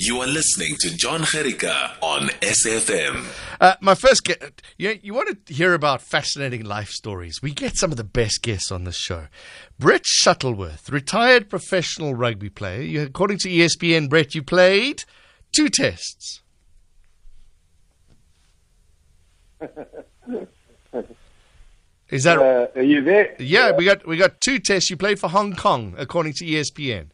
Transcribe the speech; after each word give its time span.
You 0.00 0.20
are 0.20 0.26
listening 0.26 0.76
to 0.80 0.96
John 0.96 1.22
Jerica 1.22 1.92
on 2.00 2.28
SAFM. 2.40 3.26
Uh, 3.60 3.74
my 3.80 3.94
first 3.96 4.22
guest, 4.24 4.62
you, 4.76 4.98
you 5.02 5.12
want 5.12 5.46
to 5.46 5.52
hear 5.54 5.74
about 5.74 6.00
fascinating 6.02 6.64
life 6.64 6.90
stories? 6.90 7.42
We 7.42 7.52
get 7.52 7.76
some 7.76 7.90
of 7.90 7.96
the 7.96 8.04
best 8.04 8.42
guests 8.42 8.70
on 8.70 8.84
this 8.84 8.96
show. 8.96 9.26
Brett 9.78 10.02
Shuttleworth, 10.06 10.88
retired 10.90 11.50
professional 11.50 12.14
rugby 12.14 12.48
player. 12.48 12.80
You, 12.82 13.02
according 13.02 13.38
to 13.38 13.48
ESPN, 13.48 14.08
Brett, 14.08 14.34
you 14.36 14.42
played 14.42 15.02
two 15.52 15.68
tests. 15.68 16.42
Is 22.10 22.24
that 22.24 22.38
Uh, 22.38 22.68
are 22.78 22.82
you 22.82 23.02
there? 23.02 23.34
yeah? 23.38 23.72
We 23.76 23.84
got 23.84 24.06
we 24.06 24.16
got 24.16 24.40
two 24.40 24.58
tests. 24.58 24.88
You 24.90 24.96
played 24.96 25.18
for 25.18 25.28
Hong 25.28 25.54
Kong, 25.54 25.94
according 25.98 26.32
to 26.34 26.44
ESPN. 26.44 27.08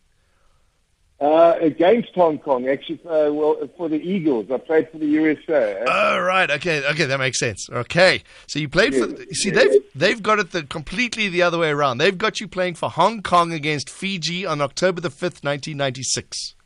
Uh, 1.21 1.57
against 1.61 2.13
Hong 2.17 2.39
Kong, 2.39 2.69
actually, 2.69 3.01
uh, 3.07 3.33
well, 3.33 3.57
for 3.77 3.89
the 3.89 3.97
Eagles. 3.97 4.51
I 4.51 4.59
played 4.59 4.91
for 4.91 4.99
the 4.99 5.07
USA. 5.07 5.81
eh? 5.81 5.85
Oh, 5.87 6.19
right. 6.19 6.51
Okay. 6.51 6.85
Okay. 6.89 7.05
That 7.07 7.19
makes 7.19 7.39
sense. 7.39 7.71
Okay. 7.71 8.23
So 8.49 8.59
you 8.59 8.69
played 8.69 8.95
for. 8.95 9.09
You 9.09 9.35
see, 9.35 9.51
they've 9.51 9.81
they've 9.95 10.23
got 10.23 10.41
it 10.41 10.51
the, 10.51 10.65
completely 10.65 11.29
the 11.29 11.41
other 11.41 11.57
way 11.57 11.71
around. 11.71 11.99
They've 11.99 12.19
got 12.19 12.41
you 12.41 12.49
playing 12.49 12.75
for 12.75 12.91
Hong 12.91 13.23
Kong 13.23 13.53
against 13.53 13.89
Fiji 13.89 14.45
on 14.45 14.61
October 14.61 15.01
the 15.01 15.09
fifth, 15.09 15.45
nineteen 15.45 15.77
ninety 15.77 16.03
six. 16.03 16.57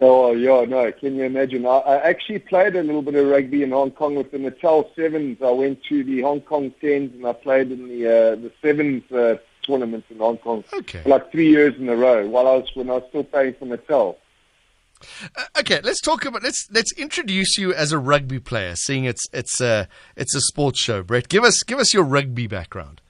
Oh, 0.00 0.30
yeah, 0.32 0.64
no, 0.64 0.92
can 0.92 1.16
you 1.16 1.24
imagine? 1.24 1.66
I, 1.66 1.78
I 1.78 1.96
actually 2.08 2.38
played 2.38 2.76
a 2.76 2.82
little 2.84 3.02
bit 3.02 3.16
of 3.16 3.26
rugby 3.26 3.64
in 3.64 3.72
Hong 3.72 3.90
Kong 3.90 4.14
with 4.14 4.30
the 4.30 4.38
Natal 4.38 4.88
Sevens. 4.94 5.38
I 5.42 5.50
went 5.50 5.82
to 5.88 6.04
the 6.04 6.20
Hong 6.22 6.40
Kong 6.40 6.72
Tens 6.80 7.12
and 7.14 7.26
I 7.26 7.32
played 7.32 7.72
in 7.72 7.88
the 7.88 8.06
uh, 8.06 8.36
the 8.36 8.52
Sevens 8.62 9.02
uh, 9.68 9.72
tournament 9.72 10.04
in 10.10 10.18
Hong 10.18 10.38
Kong 10.38 10.64
Okay. 10.72 11.02
for 11.02 11.08
like 11.08 11.30
three 11.30 11.48
years 11.48 11.74
in 11.78 11.88
a 11.88 11.96
row 11.96 12.26
while 12.26 12.46
I 12.46 12.56
was 12.56 12.68
when 12.74 12.90
I 12.90 12.94
was 12.94 13.04
still 13.08 13.24
playing 13.24 13.54
for 13.58 13.66
Natal. 13.66 14.18
Uh, 15.36 15.44
okay. 15.60 15.80
Let's 15.82 16.00
talk 16.00 16.24
about. 16.24 16.42
Let's 16.42 16.66
let's 16.72 16.92
introduce 16.92 17.56
you 17.56 17.72
as 17.72 17.92
a 17.92 17.98
rugby 17.98 18.40
player. 18.40 18.74
Seeing 18.74 19.04
it's 19.04 19.24
it's 19.32 19.60
a 19.60 19.88
it's 20.16 20.34
a 20.34 20.40
sports 20.40 20.80
show. 20.80 21.02
Brett, 21.04 21.28
give 21.28 21.44
us 21.44 21.62
give 21.62 21.78
us 21.78 21.94
your 21.94 22.02
rugby 22.02 22.46
background. 22.48 23.00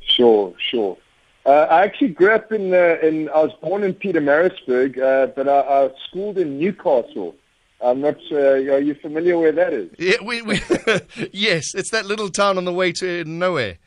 Sure, 0.00 0.54
sure. 0.58 0.96
Uh, 1.46 1.66
I 1.70 1.82
actually 1.82 2.08
grew 2.08 2.32
up 2.32 2.52
in, 2.52 2.74
uh, 2.74 2.96
in 3.02 3.28
I 3.30 3.42
was 3.42 3.52
born 3.62 3.82
in 3.82 3.94
Pietermaritzburg, 3.94 4.98
uh, 5.00 5.26
but 5.28 5.48
I, 5.48 5.60
I 5.60 5.90
schooled 6.08 6.36
in 6.36 6.58
Newcastle. 6.58 7.34
I'm 7.82 8.00
not. 8.00 8.16
Uh, 8.30 8.36
are 8.36 8.80
you 8.80 8.94
familiar 8.94 9.38
where 9.38 9.52
that 9.52 9.72
is? 9.72 9.90
Yeah, 9.98 10.16
we, 10.22 10.42
we 10.42 10.60
yes, 11.32 11.74
it's 11.74 11.90
that 11.90 12.04
little 12.04 12.28
town 12.28 12.58
on 12.58 12.66
the 12.66 12.72
way 12.72 12.92
to 12.92 13.24
nowhere. 13.24 13.78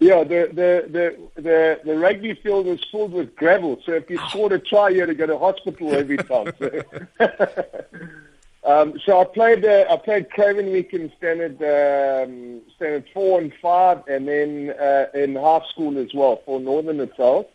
Yeah, 0.00 0.24
the 0.24 0.48
the 0.50 0.88
the 0.90 1.42
the, 1.42 1.80
the 1.84 1.98
rugby 1.98 2.32
field 2.32 2.64
was 2.64 2.82
filled 2.90 3.12
with 3.12 3.36
gravel. 3.36 3.80
So 3.84 3.92
if 3.92 4.08
you 4.08 4.18
scored 4.28 4.52
a 4.52 4.58
try, 4.58 4.88
you 4.88 5.00
had 5.00 5.10
to 5.10 5.14
go 5.14 5.26
to 5.26 5.38
hospital 5.38 5.94
every 5.94 6.16
time. 6.16 6.52
So, 6.58 6.82
um, 8.64 8.98
so 9.04 9.20
I 9.20 9.24
played 9.24 9.64
uh, 9.64 9.84
I 9.90 9.96
played 9.98 10.30
Craven 10.30 10.72
Week 10.72 10.94
in 10.94 11.12
standard 11.18 11.56
um, 11.60 12.62
standard 12.76 13.04
four 13.12 13.40
and 13.42 13.52
five, 13.60 14.02
and 14.08 14.26
then 14.26 14.70
uh, 14.80 15.06
in 15.12 15.36
high 15.36 15.64
school 15.68 15.98
as 15.98 16.14
well 16.14 16.40
for 16.46 16.58
Northern 16.58 16.96
Natal. 16.96 17.50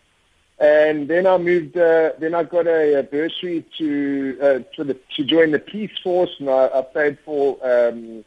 And 0.60 1.08
then 1.08 1.26
I 1.26 1.38
moved. 1.40 1.76
Uh, 1.76 2.12
then 2.20 2.36
I 2.36 2.44
got 2.44 2.68
a, 2.68 3.00
a 3.00 3.04
bursary 3.04 3.66
to 3.80 4.38
uh, 4.40 4.60
to 4.76 4.84
the 4.84 4.96
to 5.16 5.24
join 5.24 5.50
the 5.50 5.60
police 5.60 5.98
force, 6.04 6.30
and 6.40 6.48
I, 6.50 6.70
I 6.76 6.82
played 6.84 7.18
for. 7.26 7.58
Um, 7.64 8.24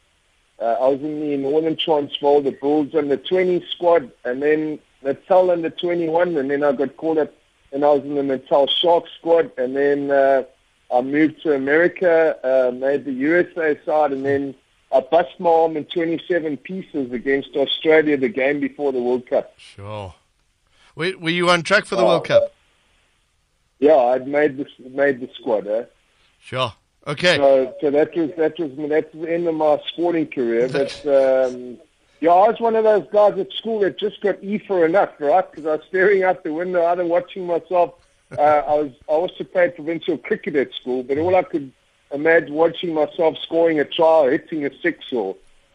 uh, 0.61 0.65
I 0.81 0.89
was 0.89 1.01
in 1.01 1.21
the 1.21 1.37
Northern 1.37 1.77
Transvaal, 1.77 2.41
the 2.43 2.51
Bulls 2.53 2.95
under 2.95 3.17
20 3.17 3.65
squad, 3.71 4.11
and 4.25 4.43
then 4.43 4.79
Natal 5.03 5.51
under 5.51 5.71
21, 5.71 6.37
and 6.37 6.51
then 6.51 6.65
I 6.65 6.73
got 6.73 6.97
called 6.97 7.19
up, 7.19 7.33
and 7.73 7.85
I 7.85 7.91
was 7.93 8.03
in 8.03 8.15
the 8.17 8.23
Natal 8.23 8.67
Sharks 8.67 9.11
squad, 9.19 9.51
and 9.57 9.77
then 9.77 10.11
uh, 10.11 10.43
I 10.93 11.01
moved 11.03 11.43
to 11.43 11.55
America, 11.55 12.37
uh, 12.43 12.73
made 12.73 13.05
the 13.05 13.13
USA 13.13 13.79
side, 13.85 14.13
and 14.13 14.25
then 14.25 14.55
I 14.93 15.01
bust 15.01 15.39
my 15.39 15.51
arm 15.51 15.77
in 15.77 15.85
27 15.85 16.57
pieces 16.59 17.13
against 17.13 17.51
Australia 17.55 18.17
the 18.17 18.29
game 18.29 18.59
before 18.59 18.91
the 18.93 19.01
World 19.03 19.27
Cup. 19.29 19.53
Sure. 19.59 20.15
Were, 20.97 21.13
were 21.19 21.31
you 21.31 21.49
on 21.51 21.63
track 21.63 21.85
for 21.85 21.95
the 21.95 22.03
Oh. 22.03 22.07
World 22.09 22.25
Cup? 22.27 22.53
Yeah, 23.79 23.95
I'd 23.97 24.27
made 24.27 24.57
the 24.57 24.67
made 24.89 25.21
the 25.21 25.29
squad. 25.39 25.69
Eh? 25.69 25.85
Sure. 26.41 26.73
Okay. 27.09 27.37
So, 27.37 27.75
so 27.81 27.91
that 27.91 28.15
was 28.15 28.31
that 28.37 28.59
was 28.59 28.71
that's 28.91 29.13
the 29.15 29.33
end 29.33 29.49
of 29.49 29.55
my 29.55 29.81
sporting 29.89 30.27
career. 30.27 30.69
But 30.73 30.93
um, 31.07 31.79
yeah, 32.21 32.31
I 32.31 32.49
was 32.49 32.61
one 32.61 32.77
of 32.77 32.85
those 32.85 33.07
guys 33.11 33.39
at 33.39 33.51
school 33.53 33.81
that 33.81 33.99
just 33.99 34.21
got 34.21 34.43
E 34.45 34.59
for 34.59 34.85
enough, 34.85 35.11
right? 35.19 35.51
Because 35.51 35.67
I 35.67 35.77
was 35.77 35.85
staring 35.89 36.23
out 36.23 36.45
the 36.45 36.53
window, 36.53 36.85
either 36.87 37.07
watching 37.07 37.47
myself. 37.47 37.95
Uh, 38.37 38.43
I 38.43 38.75
was 38.75 38.93
I 39.09 39.13
also 39.13 39.45
played 39.45 39.75
provincial 39.75 40.19
cricket 40.19 40.55
at 40.55 40.75
school, 40.75 41.03
but 41.03 41.17
all 41.17 41.35
I 41.35 41.45
could 41.45 41.73
imagine 42.13 42.53
watching 42.53 42.93
myself 42.93 43.39
scoring 43.43 43.81
a 43.81 43.85
try, 43.87 44.27
or 44.27 44.31
hitting 44.33 44.67
a 44.67 44.71
six, 44.83 45.11
or 45.13 45.37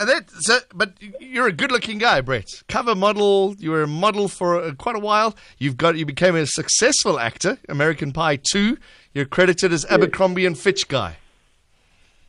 And 0.00 0.08
that, 0.08 0.30
so, 0.30 0.60
but 0.72 0.92
you're 1.18 1.48
a 1.48 1.52
good-looking 1.52 1.98
guy, 1.98 2.20
Brett. 2.20 2.62
Cover 2.68 2.94
model. 2.94 3.56
You 3.58 3.72
were 3.72 3.82
a 3.82 3.88
model 3.88 4.28
for 4.28 4.62
uh, 4.62 4.72
quite 4.74 4.94
a 4.94 5.00
while. 5.00 5.34
You've 5.58 5.76
got. 5.76 5.96
You 5.96 6.06
became 6.06 6.36
a 6.36 6.46
successful 6.46 7.18
actor. 7.18 7.58
American 7.68 8.12
Pie 8.12 8.38
Two. 8.48 8.78
You're 9.18 9.26
credited 9.26 9.72
as 9.72 9.84
Abercrombie 9.86 10.46
and 10.46 10.56
Fitch 10.56 10.86
guy. 10.86 11.16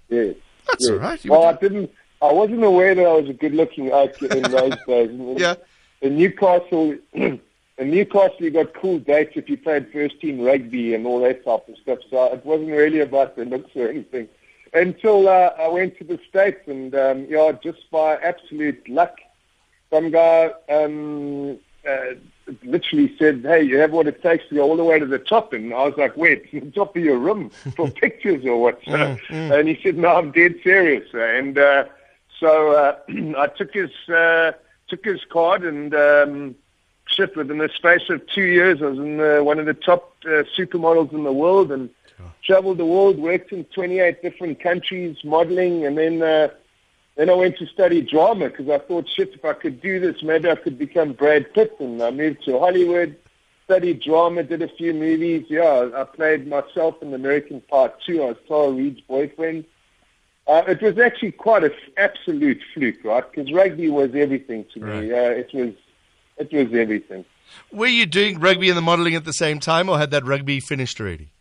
yeah. 0.10 0.32
That's 0.66 0.88
yeah. 0.88 0.94
all 0.94 0.98
right. 0.98 1.24
You 1.24 1.30
Well, 1.30 1.46
I 1.46 1.54
didn't. 1.54 1.92
I 2.20 2.34
wasn't 2.34 2.64
aware 2.64 2.96
that 2.96 3.06
I 3.06 3.14
was 3.14 3.30
a 3.30 3.34
good-looking 3.34 3.92
actor 3.92 4.26
in 4.26 4.42
those 4.42 4.74
days. 4.88 5.40
yeah. 5.40 5.54
in 6.02 6.18
Newcastle, 6.18 6.98
in 7.14 7.40
Newcastle, 7.78 8.38
you 8.40 8.50
got 8.50 8.74
cool 8.74 8.98
dates 8.98 9.34
if 9.36 9.48
you 9.48 9.56
played 9.56 9.94
first 9.94 10.20
team 10.20 10.42
rugby 10.42 10.96
and 10.96 11.06
all 11.06 11.20
that 11.20 11.46
type 11.46 11.70
of 11.70 11.78
stuff. 11.78 12.00
So 12.10 12.34
it 12.34 12.44
wasn't 12.44 12.72
really 12.72 13.02
about 13.02 13.36
the 13.36 13.46
looks 13.46 13.70
or 13.76 13.88
anything. 13.88 14.28
Until 14.74 15.30
uh, 15.30 15.52
I 15.60 15.68
went 15.68 15.96
to 16.00 16.04
the 16.04 16.20
States 16.28 16.68
and, 16.68 16.96
um, 16.96 17.28
yeah, 17.30 17.52
just 17.64 17.92
by 17.92 18.16
absolute 18.16 18.90
luck, 18.90 19.16
some 19.92 20.10
guy 20.10 20.54
um, 20.70 21.60
uh, 21.88 22.16
literally 22.64 23.16
said, 23.18 23.42
hey, 23.44 23.62
you 23.64 23.78
have 23.78 23.92
what 23.92 24.08
it 24.08 24.22
takes 24.22 24.48
to 24.50 24.56
go 24.56 24.64
all 24.64 24.78
the 24.78 24.84
way 24.84 25.00
to 25.00 25.06
the 25.06 25.20
top. 25.20 25.54
And 25.54 25.74
I 25.74 25.86
was 25.86 25.96
like, 25.98 26.16
wait, 26.18 26.52
to 26.52 26.60
the 26.62 26.72
top 26.72 26.96
of 26.96 27.04
your 27.04 27.18
room 27.18 27.50
for 27.76 27.90
pictures 28.04 28.46
or 28.46 28.62
what? 28.62 28.82
And 29.30 29.68
he 29.68 29.80
said, 29.82 29.98
no, 29.98 30.10
I'm 30.10 30.32
dead 30.32 30.56
serious. 30.64 31.08
And 31.14 31.58
uh, 31.58 31.86
so 32.40 32.72
uh, 32.72 32.98
I 33.38 33.48
took 33.48 33.74
his 33.74 33.92
uh, 34.10 34.54
took 34.88 35.06
his 35.06 35.24
card 35.26 35.64
and 35.64 35.94
um, 35.94 36.56
shit. 37.06 37.36
Within 37.36 37.60
the 37.60 37.70
space 37.70 38.10
of 38.10 38.26
two 38.28 38.44
years, 38.44 38.82
I 38.82 38.88
was 38.88 39.00
in 39.00 39.20
uh, 39.20 39.44
one 39.44 39.60
of 39.60 39.66
the 39.66 39.74
top 39.74 40.16
uh, 40.26 40.44
supermodels 40.58 41.14
in 41.14 41.24
the 41.24 41.34
world 41.34 41.72
and 41.72 41.90
traveled 42.44 42.78
the 42.78 42.86
world. 42.86 43.20
Worked 43.20 43.52
in 43.52 43.66
28 43.66 44.22
different 44.22 44.60
countries, 44.60 45.18
modeling, 45.24 45.86
and 45.86 45.98
then 45.98 46.22
uh, 46.22 46.50
then 47.20 47.30
I 47.30 47.34
went 47.34 47.58
to 47.58 47.68
study 47.68 48.02
drama 48.02 48.50
because 48.50 48.70
I 48.70 48.78
thought, 48.78 49.06
shit, 49.10 49.34
if 49.34 49.44
I 49.44 49.52
could 49.52 49.82
do 49.82 50.00
this, 50.00 50.24
maybe 50.24 50.50
I 50.50 50.56
could 50.56 50.80
become 50.80 51.12
Brad 51.12 51.54
Pitt. 51.54 51.76
And 51.82 52.02
I 52.02 52.12
moved 52.12 52.46
to 52.46 52.58
Hollywood, 52.58 53.14
studied 53.66 54.02
drama, 54.02 54.44
did 54.44 54.62
a 54.62 54.70
few 54.70 54.94
movies. 54.94 55.44
Yeah, 55.50 55.90
I 55.94 56.06
played 56.06 56.48
myself 56.48 56.96
in 57.02 57.14
American 57.14 57.60
Pie 57.60 57.92
Two. 58.06 58.24
I 58.24 58.28
was 58.28 58.38
Tara 58.48 58.72
Reid's 58.72 59.02
boyfriend. 59.02 59.66
Uh, 60.48 60.64
it 60.70 60.82
was 60.82 60.98
actually 60.98 61.34
quite 61.34 61.66
an 61.66 61.74
absolute 61.98 62.62
fluke, 62.74 63.04
right? 63.04 63.30
Because 63.30 63.52
rugby 63.52 63.90
was 63.90 64.12
everything 64.16 64.64
to 64.74 64.80
me. 64.80 65.12
Uh, 65.12 65.16
it 65.18 65.50
was, 65.54 65.74
it 66.38 66.54
was 66.54 66.74
everything. 66.74 67.26
Were 67.70 67.88
you 67.88 68.06
doing 68.06 68.40
rugby 68.40 68.70
and 68.70 68.78
the 68.78 68.82
modelling 68.82 69.16
at 69.16 69.26
the 69.26 69.34
same 69.34 69.60
time, 69.60 69.90
or 69.90 69.98
had 69.98 70.12
that 70.12 70.24
rugby 70.24 70.62
finished 70.62 71.02
already? 71.02 71.34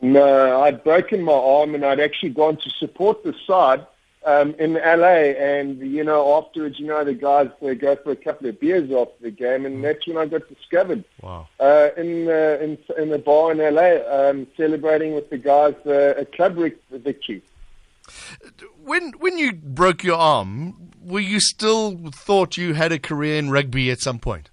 No, 0.00 0.62
I'd 0.62 0.84
broken 0.84 1.24
my 1.24 1.32
arm 1.32 1.74
and 1.74 1.84
I'd 1.84 1.98
actually 1.98 2.30
gone 2.30 2.58
to 2.58 2.70
support 2.78 3.24
the 3.24 3.34
side 3.44 3.84
um, 4.28 4.54
in 4.58 4.74
LA. 4.74 5.32
And, 5.50 5.80
you 5.80 6.04
know, 6.04 6.36
afterwards, 6.38 6.78
you 6.78 6.86
know, 6.86 7.02
the 7.04 7.14
guys, 7.14 7.48
they 7.62 7.74
go 7.74 7.96
for 7.96 8.10
a 8.10 8.16
couple 8.16 8.48
of 8.48 8.60
beers 8.60 8.90
after 8.90 9.22
the 9.22 9.30
game. 9.30 9.64
And 9.64 9.82
that's 9.82 10.06
when 10.06 10.18
I 10.18 10.26
got 10.26 10.48
discovered 10.48 11.04
Wow. 11.22 11.48
uh, 11.58 11.88
in, 11.96 12.28
uh, 12.28 12.58
in 12.60 12.78
in 12.98 13.08
the 13.10 13.18
bar 13.18 13.52
in 13.52 13.58
LA, 13.58 13.90
um, 14.18 14.46
celebrating 14.56 15.14
with 15.14 15.30
the 15.30 15.38
guys 15.38 15.74
uh, 15.86 16.14
a 16.16 16.24
club 16.24 16.56
victory. 16.90 17.42
When 18.84 19.12
when 19.18 19.38
you 19.38 19.52
broke 19.52 20.02
your 20.02 20.16
arm, 20.16 20.90
were 21.02 21.20
you 21.20 21.40
still 21.40 22.10
thought 22.10 22.56
you 22.56 22.74
had 22.74 22.92
a 22.92 22.98
career 22.98 23.38
in 23.38 23.50
rugby 23.50 23.90
at 23.90 24.00
some 24.00 24.18
point? 24.18 24.50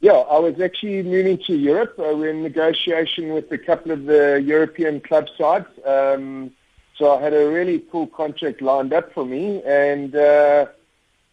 Yeah, 0.00 0.12
I 0.12 0.38
was 0.38 0.60
actually 0.60 1.02
moving 1.02 1.38
to 1.46 1.54
Europe. 1.56 1.94
Uh, 1.98 2.12
we're 2.14 2.28
in 2.28 2.42
negotiation 2.42 3.32
with 3.32 3.50
a 3.52 3.56
couple 3.56 3.90
of 3.90 4.04
the 4.04 4.42
European 4.44 5.00
club 5.00 5.28
sides. 5.38 5.66
Um, 5.86 6.52
so 6.96 7.16
I 7.16 7.20
had 7.20 7.34
a 7.34 7.48
really 7.48 7.80
cool 7.90 8.06
contract 8.06 8.62
lined 8.62 8.92
up 8.92 9.12
for 9.12 9.24
me. 9.24 9.62
And 9.64 10.14
uh, 10.14 10.66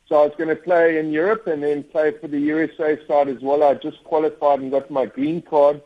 so 0.07 0.21
I 0.21 0.25
was 0.25 0.33
going 0.37 0.49
to 0.49 0.55
play 0.55 0.97
in 0.97 1.11
Europe 1.11 1.47
and 1.47 1.63
then 1.63 1.83
play 1.83 2.11
for 2.11 2.27
the 2.27 2.39
USA 2.39 2.97
side 3.07 3.27
as 3.27 3.41
well. 3.41 3.63
I 3.63 3.75
just 3.75 4.03
qualified 4.03 4.59
and 4.59 4.71
got 4.71 4.89
my 4.89 5.05
green 5.05 5.41
card. 5.41 5.81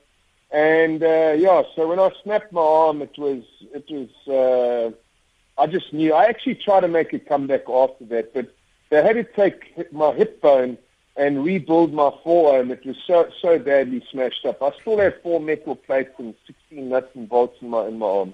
And 0.51 1.03
uh, 1.03 1.35
yeah, 1.37 1.63
so 1.75 1.87
when 1.87 1.99
I 1.99 2.11
snapped 2.23 2.53
my 2.53 2.61
arm, 2.61 3.01
it 3.01 3.17
was, 3.17 3.43
it 3.73 3.85
was, 3.89 4.09
uh, 4.27 5.61
I 5.61 5.67
just 5.67 5.91
knew. 5.91 6.13
I 6.13 6.25
actually 6.25 6.55
tried 6.55 6.81
to 6.81 6.87
make 6.87 7.11
a 7.11 7.19
comeback 7.19 7.67
after 7.69 8.05
that, 8.05 8.33
but 8.33 8.53
they 8.89 9.03
had 9.03 9.15
to 9.15 9.23
take 9.23 9.91
my 9.91 10.13
hip 10.13 10.41
bone 10.41 10.77
and 11.17 11.43
rebuild 11.43 11.93
my 11.93 12.11
forearm. 12.23 12.71
It 12.71 12.85
was 12.85 12.97
so 13.07 13.29
so 13.41 13.57
badly 13.57 14.05
smashed 14.11 14.45
up. 14.45 14.61
I 14.61 14.71
still 14.81 14.97
have 14.99 15.21
four 15.21 15.39
metal 15.39 15.75
plates 15.75 16.13
and 16.17 16.35
16 16.45 16.89
nuts 16.89 17.09
and 17.15 17.27
bolts 17.27 17.57
in 17.61 17.69
my 17.69 17.87
in 17.87 17.99
my 17.99 18.05
arm. 18.05 18.33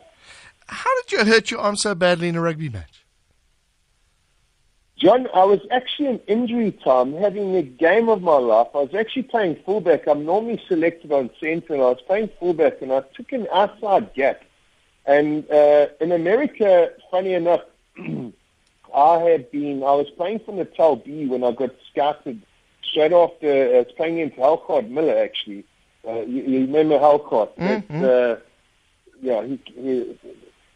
How 0.72 0.90
did 1.02 1.12
you 1.12 1.26
hurt 1.26 1.52
your 1.52 1.60
arm 1.60 1.76
so 1.76 1.94
badly 1.94 2.30
in 2.30 2.36
a 2.36 2.42
rugby 2.42 2.70
match? 2.70 3.06
John, 4.98 5.28
I 5.34 5.44
was 5.44 5.60
actually 5.72 6.08
in 6.10 6.20
injury 6.28 6.72
time, 6.72 7.14
having 7.14 7.54
the 7.54 7.64
game 7.64 8.08
of 8.08 8.22
my 8.22 8.38
life. 8.38 8.68
I 8.74 8.78
was 8.78 8.94
actually 8.94 9.24
playing 9.24 9.58
fullback. 9.66 10.08
I'm 10.08 10.26
normally 10.26 10.62
selected 10.68 11.12
on 11.12 11.30
centre, 11.42 11.74
and 11.74 11.82
I 11.82 11.86
was 11.86 12.02
playing 12.06 12.30
fullback, 12.40 12.82
and 12.82 12.94
I 12.94 13.02
took 13.16 13.32
an 13.32 13.48
outside 13.52 14.14
gap. 14.14 14.44
And 15.06 15.50
uh, 15.52 15.88
in 16.00 16.12
America, 16.12 16.92
funny 17.10 17.34
enough, 17.34 17.62
I 18.96 19.18
had 19.20 19.50
been, 19.52 19.84
I 19.84 19.96
was 19.96 20.10
playing 20.12 20.40
for 20.46 20.54
Natal 20.54 20.98
B 20.98 21.26
when 21.26 21.44
I 21.44 21.52
got 21.52 21.72
scouted 21.90 22.42
straight 22.84 23.12
after, 23.12 23.48
uh, 23.48 23.78
I 23.78 23.80
was 23.80 23.92
playing 23.98 24.20
in 24.20 24.32
Halcott 24.32 24.90
Miller, 24.90 25.18
actually. 25.18 25.66
Uh, 26.08 26.22
you, 26.22 26.44
you 26.44 26.60
remember 26.62 27.00
Halcott? 27.00 27.56
Mm-hmm. 27.58 28.04
Uh, 28.04 28.36
yeah, 29.22 29.44
he, 29.44 29.60
he, 29.66 30.20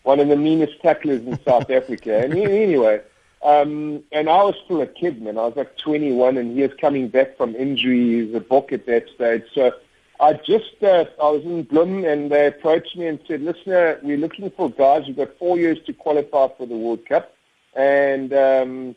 one 0.06 0.19
of 0.19 0.28
the 0.28 0.36
meanest 0.36 0.80
tacklers 0.81 1.22
in 1.22 1.40
South 1.44 1.69
Africa. 1.69 2.24
And 2.24 2.34
anyway, 2.34 3.02
um, 3.44 4.04
and 4.12 4.30
I 4.30 4.44
was 4.44 4.56
still 4.63 4.81
a 4.81 4.88
kid, 4.88 5.22
man. 5.22 5.38
I 5.38 5.46
was 5.48 5.56
like 5.56 5.78
21, 5.78 6.38
and 6.38 6.56
he 6.56 6.62
was 6.62 6.72
coming 6.80 7.07
back 7.10 7.38
from 7.38 7.56
injury. 7.56 8.16
He 8.16 8.24
was 8.24 8.36
a 8.36 8.40
Bok 8.40 8.72
at 8.72 8.86
that 8.86 9.10
stage. 9.13 9.44
So 9.54 9.74
I 10.19 10.34
just, 10.34 10.81
uh, 10.84 11.06
I 11.22 11.30
was 11.30 11.44
in 11.44 11.66
Bloem, 11.66 12.12
and 12.12 12.31
they 12.31 12.48
approached 12.48 12.96
me 12.96 13.07
and 13.07 13.19
said, 13.28 13.42
listen, 13.42 13.74
uh, 13.74 13.98
we're 14.04 14.18
looking 14.18 14.50
for 14.52 14.69
guys. 14.69 15.04
We've 15.07 15.18
got 15.18 15.38
four 15.38 15.57
years 15.57 15.80
to 15.88 15.94
qualify 15.94 16.50
for 16.58 16.68
the 16.68 16.78
World 16.78 17.06
Cup. 17.08 17.36
And 17.75 18.31
um, 18.31 18.96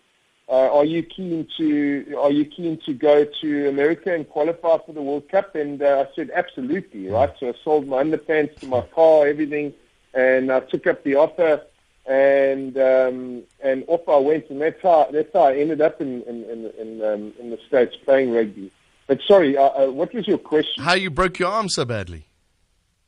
uh, 0.48 0.72
are 0.72 0.84
you 0.84 1.02
keen 1.02 1.48
to 1.56 2.16
are 2.18 2.30
you 2.30 2.44
keen 2.44 2.78
to 2.86 2.94
go 2.94 3.26
to 3.40 3.68
America 3.68 4.14
and 4.14 4.28
qualify 4.28 4.78
for 4.78 4.92
the 4.92 5.02
World 5.02 5.28
Cup? 5.28 5.56
And 5.56 5.82
uh, 5.82 6.06
I 6.06 6.14
said 6.14 6.30
absolutely, 6.32 7.08
right. 7.08 7.32
So 7.40 7.48
I 7.48 7.54
sold 7.64 7.88
my 7.88 8.02
underpants 8.02 8.60
to 8.60 8.66
my 8.66 8.82
car, 8.82 9.26
everything, 9.26 9.74
and 10.14 10.50
I 10.50 10.60
took 10.60 10.86
up 10.86 11.04
the 11.04 11.16
offer, 11.16 11.62
and 12.06 12.76
um, 12.78 13.42
and 13.62 13.84
off 13.86 14.08
I 14.08 14.16
went, 14.18 14.50
and 14.50 14.60
that's 14.60 14.82
how 14.82 15.08
that's 15.12 15.32
how 15.32 15.44
I 15.44 15.56
ended 15.56 15.80
up 15.80 16.00
in 16.00 16.22
in 16.22 16.44
in, 16.44 16.72
in, 16.78 17.04
um, 17.04 17.34
in 17.38 17.50
the 17.50 17.58
states 17.66 17.96
playing 18.04 18.32
rugby. 18.32 18.72
But 19.06 19.20
sorry, 19.26 19.56
uh, 19.56 19.62
uh, 19.62 19.86
what 19.90 20.12
was 20.14 20.26
your 20.26 20.38
question? 20.38 20.84
How 20.84 20.94
you 20.94 21.10
broke 21.10 21.38
your 21.38 21.50
arm 21.50 21.68
so 21.68 21.84
badly? 21.84 22.26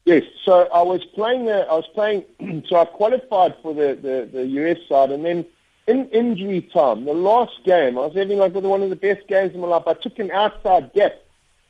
Yes, 0.07 0.25
so 0.45 0.67
I 0.73 0.83
was 0.83 1.05
playing. 1.15 1.49
Uh, 1.49 1.67
I 1.71 1.75
was 1.75 1.87
playing. 1.95 2.25
so 2.67 2.77
I 2.77 2.85
qualified 2.87 3.55
for 3.63 3.75
the, 3.75 3.99
the 4.01 4.29
the 4.33 4.47
US 4.47 4.79
side, 4.89 5.11
and 5.11 5.25
then 5.25 5.45
in 5.87 6.09
injury 6.09 6.63
time, 6.63 7.05
the 7.05 7.13
last 7.13 7.65
game, 7.65 7.99
I 7.99 8.07
was 8.07 8.15
having 8.15 8.39
like 8.39 8.55
one 8.55 8.83
of 8.83 8.91
the 8.91 8.97
best 8.97 9.27
games 9.29 9.55
of 9.55 9.61
my 9.61 9.69
life. 9.69 9.85
I 9.87 9.95
took 9.95 10.19
an 10.19 10.31
outside 10.31 10.93
gap, 10.93 11.13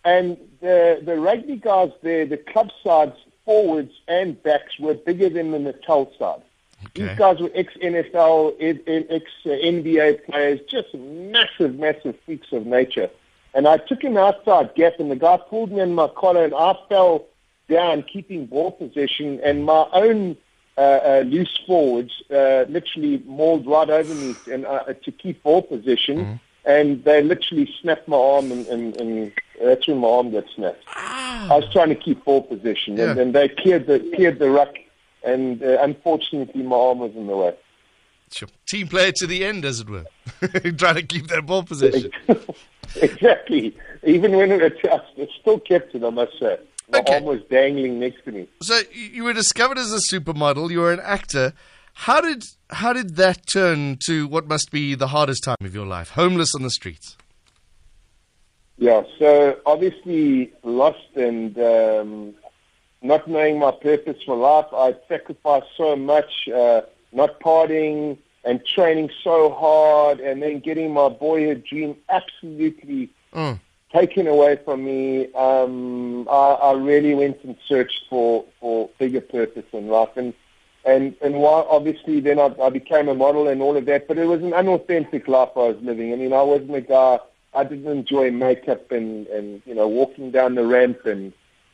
and 0.05 0.37
the 0.61 1.01
the 1.05 1.17
rugby 1.19 1.57
guys 1.57 1.91
there, 2.03 2.27
the 2.27 2.37
club 2.37 2.71
sides, 2.85 3.17
forwards 3.45 3.93
and 4.09 4.41
backs 4.43 4.79
were 4.79 4.95
bigger 4.95 5.29
than 5.29 5.51
the 5.53 5.59
Natal 5.59 6.13
side. 6.19 6.43
Okay. 6.87 7.09
These 7.09 7.19
guys 7.19 7.39
were 7.41 7.51
ex 7.55 7.75
NFL, 7.75 8.55
ex 8.61 9.25
NBA 9.45 10.25
players, 10.25 10.61
just 10.69 10.95
massive, 10.95 11.79
massive 11.79 12.17
freaks 12.25 12.53
of 12.53 12.65
nature. 12.67 13.11
And 13.53 13.67
I 13.69 13.79
took 13.79 14.05
an 14.05 14.17
outside 14.17 14.75
gap, 14.77 14.95
and 14.99 15.11
the 15.11 15.17
guy 15.17 15.37
pulled 15.37 15.73
me 15.73 15.81
in 15.81 15.95
my 15.95 16.09
collar, 16.09 16.45
and 16.45 16.55
I 16.55 16.75
fell 16.89 17.27
down, 17.69 18.03
keeping 18.05 18.47
ball 18.47 18.73
possession, 18.73 19.41
and 19.45 19.65
my 19.65 19.87
own 19.93 20.37
uh, 20.79 20.81
uh, 20.81 21.25
loose 21.27 21.61
forwards 21.67 22.23
uh, 22.31 22.65
literally 22.69 23.23
mauled 23.27 23.67
right 23.67 23.91
over 23.91 24.15
me 24.15 24.35
and 24.51 24.65
uh, 24.65 24.85
to 25.05 25.13
keep 25.13 25.43
ball 25.43 25.63
position, 25.63 26.19
Mm-hmm. 26.19 26.35
and 26.65 27.05
they 27.05 27.23
literally 27.23 27.69
snapped 27.83 28.09
my 28.09 28.17
arm, 28.17 28.51
and, 28.53 28.67
and, 28.69 28.97
and 29.01 29.33
that's 29.63 29.87
when 29.87 29.99
my 29.99 30.09
arm 30.09 30.31
got 30.31 30.45
snapped. 30.55 30.85
I 31.49 31.57
was 31.57 31.65
trying 31.73 31.89
to 31.89 31.95
keep 31.95 32.25
ball 32.25 32.43
position, 32.43 32.99
and, 33.01 33.17
Yeah. 33.17 33.23
and 33.23 33.35
they 33.35 33.49
cleared 33.49 33.87
the 33.87 33.99
cleared 34.15 34.39
the 34.39 34.51
ruck, 34.51 34.75
and 35.25 35.63
uh, 35.63 35.79
unfortunately 35.81 36.63
my 36.63 36.77
arm 36.77 36.99
was 36.99 37.13
in 37.15 37.27
the 37.27 37.37
way. 37.37 37.55
Sure. 38.33 38.49
Team 38.67 38.87
player 38.89 39.11
to 39.17 39.27
the 39.27 39.45
end, 39.45 39.65
as 39.65 39.81
it 39.81 39.89
were. 39.91 40.05
Trying 40.77 40.95
to 40.97 41.03
keep 41.03 41.27
that 41.29 41.47
ball 41.47 41.65
position. 41.65 42.11
exactly. 43.03 43.77
Even 44.05 44.37
when 44.37 44.53
it, 44.53 44.63
it 44.83 45.29
still 45.41 45.59
kept 45.61 45.95
it, 45.95 46.05
I 46.05 46.11
must 46.11 46.39
say. 46.39 46.59
My 46.93 46.99
Okay. 47.01 47.15
arm 47.15 47.25
was 47.25 47.41
dangling 47.51 48.01
next 48.01 48.25
to 48.25 48.33
me. 48.33 48.49
So 48.63 48.81
you 48.93 49.07
you 49.17 49.25
were 49.25 49.33
discovered 49.33 49.79
as 49.79 49.93
a 49.93 49.99
supermodel. 50.15 50.71
You 50.71 50.81
were 50.81 50.93
an 50.93 51.01
actor. 51.03 51.53
How 51.95 52.21
did 52.21 52.45
how 52.71 52.93
did 52.93 53.17
that 53.17 53.47
turn 53.47 53.99
to 54.07 54.27
what 54.29 54.47
must 54.49 54.71
be 54.71 54.95
the 54.95 55.09
hardest 55.09 55.45
time 55.45 55.57
of 55.61 55.75
your 55.75 55.87
life? 55.87 56.11
Homeless 56.11 56.55
on 56.55 56.63
the 56.63 56.71
streets. 56.71 57.17
Yeah, 58.81 59.03
so 59.19 59.59
obviously 59.67 60.55
lost 60.63 61.11
and 61.15 61.57
um, 61.59 62.35
not 63.03 63.29
knowing 63.29 63.59
my 63.59 63.73
purpose 63.73 64.17
for 64.25 64.35
life. 64.35 64.69
I 64.73 64.97
sacrificed 65.07 65.67
so 65.77 65.97
much, 65.97 66.49
uh, 66.49 66.81
not 67.13 67.39
partying 67.41 68.17
and 68.43 68.65
training 68.65 69.11
so 69.23 69.51
hard, 69.51 70.21
and 70.21 70.43
then 70.43 70.61
getting 70.61 70.95
my 70.95 71.11
boyhood 71.11 71.63
dream 71.65 71.95
absolutely 72.09 73.11
Mm. 73.33 73.61
taken 73.93 74.27
away 74.27 74.57
from 74.65 74.83
me. 74.85 75.33
Um, 75.35 76.27
I, 76.29 76.47
I 76.71 76.73
really 76.73 77.15
went 77.15 77.39
and 77.45 77.57
searched 77.69 78.07
for, 78.09 78.45
for 78.59 78.89
bigger 78.99 79.21
purpose 79.21 79.67
in 79.73 79.87
life, 79.89 80.17
and 80.17 80.33
and 80.85 81.15
and 81.23 81.35
while 81.37 81.65
obviously 81.71 82.19
then 82.21 82.41
I, 82.41 82.53
I 82.61 82.71
became 82.71 83.09
a 83.09 83.15
model 83.15 83.47
and 83.47 83.63
all 83.63 83.77
of 83.77 83.85
that, 83.85 84.09
but 84.09 84.19
it 84.19 84.27
was 84.27 84.43
an 84.43 84.53
unauthentic 84.53 85.29
life 85.29 85.51
I 85.55 85.69
was 85.69 85.77
living. 85.83 86.13
I 86.13 86.17
mean, 86.17 86.33
I 86.33 86.43
wasn't 86.43 86.75
a 86.75 86.81
guy. 86.81 87.21
I 87.55 87.65
didn't 87.65 87.91
enjoy 87.91 88.31
makeup 88.31 88.91
and 88.93 89.27
and 89.29 89.63
you 89.67 89.75
know 89.75 89.89
walking 89.89 90.31
down 90.31 90.55
the 90.55 90.67
ramp 90.67 91.05
and 91.05 91.33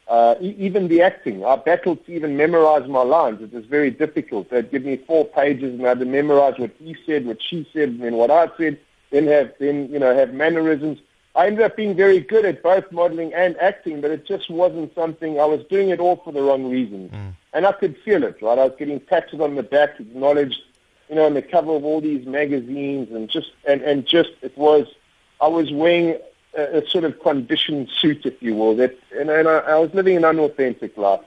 uh, 0.08 0.36
e- 0.40 0.54
even 0.58 0.88
the 0.88 1.02
acting. 1.02 1.44
I 1.44 1.56
battled 1.56 2.04
to 2.06 2.12
even 2.12 2.36
memorize 2.36 2.88
my 2.88 3.02
lines. 3.02 3.42
It 3.42 3.52
was 3.52 3.66
very 3.66 3.90
difficult. 3.90 4.50
They'd 4.50 4.70
give 4.70 4.84
me 4.84 4.96
four 4.96 5.24
pages 5.24 5.74
and 5.74 5.84
I 5.84 5.90
had 5.90 5.98
to 6.00 6.04
memorize 6.04 6.58
what 6.58 6.70
he 6.78 6.96
said, 7.04 7.26
what 7.26 7.42
she 7.42 7.68
said, 7.72 7.88
and 7.90 8.02
then 8.02 8.14
what 8.16 8.30
I 8.30 8.48
said. 8.56 8.78
Then 9.10 9.26
have 9.26 9.52
then 9.60 9.88
you 9.92 9.98
know 9.98 10.14
have 10.14 10.32
mannerisms. 10.32 10.98
I 11.34 11.48
ended 11.48 11.62
up 11.64 11.76
being 11.76 11.94
very 11.94 12.20
good 12.20 12.46
at 12.46 12.62
both 12.62 12.90
modeling 12.90 13.34
and 13.34 13.58
acting, 13.58 14.00
but 14.00 14.10
it 14.10 14.24
just 14.26 14.48
wasn't 14.48 14.94
something 14.94 15.38
I 15.38 15.44
was 15.44 15.62
doing 15.68 15.90
it 15.90 16.00
all 16.00 16.16
for 16.24 16.32
the 16.32 16.40
wrong 16.40 16.70
reasons. 16.70 17.12
And 17.52 17.66
I 17.66 17.72
could 17.72 17.96
feel 17.98 18.24
it, 18.24 18.40
right? 18.40 18.58
I 18.58 18.64
was 18.64 18.72
getting 18.78 18.98
patted 19.00 19.42
on 19.42 19.54
the 19.54 19.62
back, 19.62 20.00
acknowledged, 20.00 20.62
you 21.10 21.16
know, 21.16 21.26
on 21.26 21.34
the 21.34 21.42
cover 21.42 21.72
of 21.74 21.84
all 21.84 22.00
these 22.00 22.26
magazines 22.26 23.10
and 23.10 23.28
just 23.28 23.50
and, 23.68 23.82
and 23.82 24.06
just 24.06 24.30
it 24.40 24.56
was 24.56 24.86
I 25.40 25.48
was 25.48 25.72
wearing 25.72 26.18
a, 26.56 26.78
a 26.78 26.88
sort 26.88 27.04
of 27.04 27.20
conditioned 27.20 27.90
suit, 28.00 28.24
if 28.24 28.42
you 28.42 28.54
will, 28.54 28.76
that 28.76 28.96
and, 29.18 29.30
and 29.30 29.48
I, 29.48 29.58
I 29.58 29.78
was 29.78 29.92
living 29.94 30.16
an 30.16 30.24
unauthentic 30.24 30.96
life. 30.96 31.20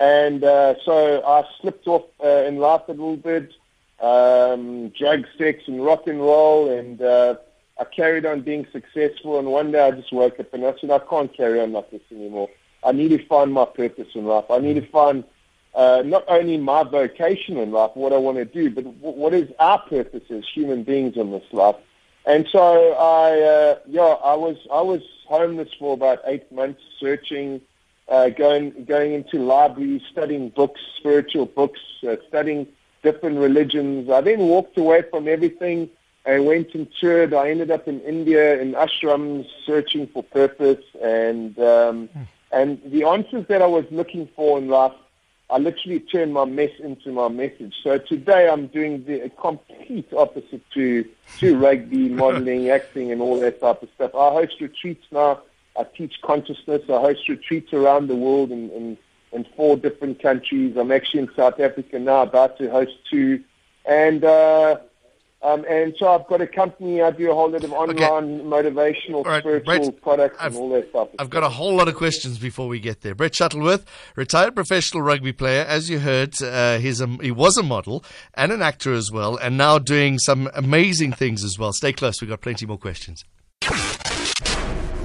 And 0.00 0.44
uh, 0.44 0.74
so 0.84 1.22
I 1.26 1.44
slipped 1.60 1.86
off 1.88 2.04
uh, 2.22 2.44
in 2.46 2.58
life 2.58 2.82
a 2.88 2.92
little 2.92 3.16
bit, 3.16 3.52
um, 4.00 4.90
drug, 4.90 5.26
sex, 5.36 5.64
and 5.66 5.84
rock 5.84 6.06
and 6.06 6.20
roll, 6.20 6.70
and 6.70 7.02
uh, 7.02 7.34
I 7.80 7.84
carried 7.84 8.24
on 8.24 8.42
being 8.42 8.66
successful. 8.70 9.38
And 9.38 9.48
one 9.48 9.72
day 9.72 9.80
I 9.80 9.90
just 9.90 10.12
woke 10.12 10.38
up 10.38 10.54
and 10.54 10.64
I 10.64 10.74
said, 10.80 10.90
I 10.90 11.00
can't 11.00 11.34
carry 11.36 11.60
on 11.60 11.72
like 11.72 11.90
this 11.90 12.02
anymore. 12.12 12.48
I 12.84 12.92
need 12.92 13.08
to 13.08 13.26
find 13.26 13.52
my 13.52 13.64
purpose 13.64 14.08
in 14.14 14.24
life. 14.24 14.44
I 14.50 14.58
need 14.58 14.74
to 14.74 14.86
find 14.86 15.24
uh, 15.74 16.02
not 16.04 16.24
only 16.28 16.58
my 16.58 16.84
vocation 16.84 17.56
in 17.56 17.72
life, 17.72 17.90
what 17.94 18.12
I 18.12 18.18
want 18.18 18.38
to 18.38 18.44
do, 18.44 18.70
but 18.70 18.84
w- 18.84 19.20
what 19.20 19.34
is 19.34 19.50
our 19.58 19.80
purpose 19.80 20.22
as 20.30 20.44
human 20.48 20.84
beings 20.84 21.16
in 21.16 21.32
this 21.32 21.44
life. 21.52 21.76
And 22.26 22.46
so 22.50 22.92
I, 22.92 23.40
uh, 23.40 23.78
yeah, 23.86 24.02
I 24.02 24.34
was 24.34 24.56
I 24.72 24.82
was 24.82 25.02
homeless 25.26 25.70
for 25.78 25.94
about 25.94 26.20
eight 26.26 26.50
months, 26.52 26.82
searching, 27.00 27.60
uh, 28.08 28.28
going 28.30 28.84
going 28.84 29.14
into 29.14 29.38
libraries, 29.38 30.02
studying 30.10 30.50
books, 30.50 30.80
spiritual 30.96 31.46
books, 31.46 31.80
uh, 32.06 32.16
studying 32.28 32.66
different 33.02 33.38
religions. 33.38 34.10
I 34.10 34.20
then 34.20 34.40
walked 34.40 34.76
away 34.76 35.02
from 35.10 35.28
everything. 35.28 35.90
I 36.26 36.40
went 36.40 36.74
and 36.74 36.86
toured. 37.00 37.32
I 37.32 37.50
ended 37.50 37.70
up 37.70 37.88
in 37.88 38.00
India 38.02 38.60
in 38.60 38.72
ashrams, 38.72 39.46
searching 39.64 40.06
for 40.06 40.22
purpose, 40.22 40.84
and 41.02 41.58
um, 41.58 42.10
and 42.52 42.80
the 42.84 43.04
answers 43.04 43.46
that 43.48 43.62
I 43.62 43.66
was 43.66 43.84
looking 43.90 44.28
for 44.36 44.58
in 44.58 44.68
life 44.68 44.92
I 45.50 45.56
literally 45.58 46.00
turned 46.00 46.34
my 46.34 46.44
mess 46.44 46.70
into 46.78 47.10
my 47.10 47.28
message. 47.28 47.74
So 47.82 47.96
today 47.96 48.48
I'm 48.48 48.66
doing 48.66 49.04
the 49.04 49.30
complete 49.40 50.12
opposite 50.12 50.62
to 50.74 51.08
to 51.38 51.56
rugby, 51.56 52.08
modeling, 52.22 52.68
acting, 52.68 53.10
and 53.10 53.22
all 53.22 53.40
that 53.40 53.60
type 53.60 53.82
of 53.82 53.88
stuff. 53.94 54.14
I 54.14 54.30
host 54.32 54.60
retreats 54.60 55.06
now. 55.10 55.40
I 55.78 55.84
teach 55.84 56.20
consciousness. 56.22 56.82
I 56.88 57.00
host 57.00 57.28
retreats 57.28 57.72
around 57.72 58.08
the 58.08 58.16
world 58.16 58.50
in, 58.50 58.68
in, 58.70 58.98
in 59.32 59.46
four 59.56 59.76
different 59.76 60.20
countries. 60.20 60.76
I'm 60.76 60.92
actually 60.92 61.20
in 61.20 61.30
South 61.34 61.60
Africa 61.60 61.98
now, 61.98 62.22
about 62.22 62.58
to 62.58 62.68
host 62.70 62.92
two. 63.10 63.42
And 63.86 64.24
uh, 64.24 64.78
um, 65.42 65.64
and 65.68 65.94
so 65.98 66.08
I've 66.08 66.26
got 66.26 66.40
a 66.40 66.46
company. 66.46 67.00
I 67.00 67.10
do 67.12 67.30
a 67.30 67.34
whole 67.34 67.50
lot 67.50 67.62
of 67.62 67.72
online 67.72 68.40
motivational, 68.40 69.24
right, 69.24 69.40
spiritual 69.40 69.78
Brett, 69.92 70.02
products 70.02 70.36
I've- 70.40 70.56
and 70.56 70.62
all 70.62 70.70
that 70.70 70.88
stuff. 70.90 71.08
I've 71.18 71.30
got 71.30 71.44
a 71.44 71.48
whole 71.48 71.74
lot 71.76 71.86
of 71.88 71.94
questions 71.94 72.38
before 72.38 72.66
we 72.66 72.80
get 72.80 73.02
there. 73.02 73.14
Brett 73.14 73.34
Shuttleworth, 73.34 73.84
retired 74.16 74.54
professional 74.54 75.02
rugby 75.02 75.32
player, 75.32 75.64
as 75.64 75.88
you 75.88 76.00
heard, 76.00 76.40
uh, 76.42 76.78
he's 76.78 77.00
a, 77.00 77.06
he 77.22 77.30
was 77.30 77.56
a 77.56 77.62
model 77.62 78.04
and 78.34 78.50
an 78.50 78.62
actor 78.62 78.92
as 78.92 79.12
well, 79.12 79.36
and 79.36 79.56
now 79.56 79.78
doing 79.78 80.18
some 80.18 80.50
amazing 80.54 81.12
things 81.12 81.44
as 81.44 81.58
well. 81.58 81.72
Stay 81.72 81.92
close, 81.92 82.20
we've 82.20 82.30
got 82.30 82.40
plenty 82.40 82.66
more 82.66 82.78
questions. 82.78 83.24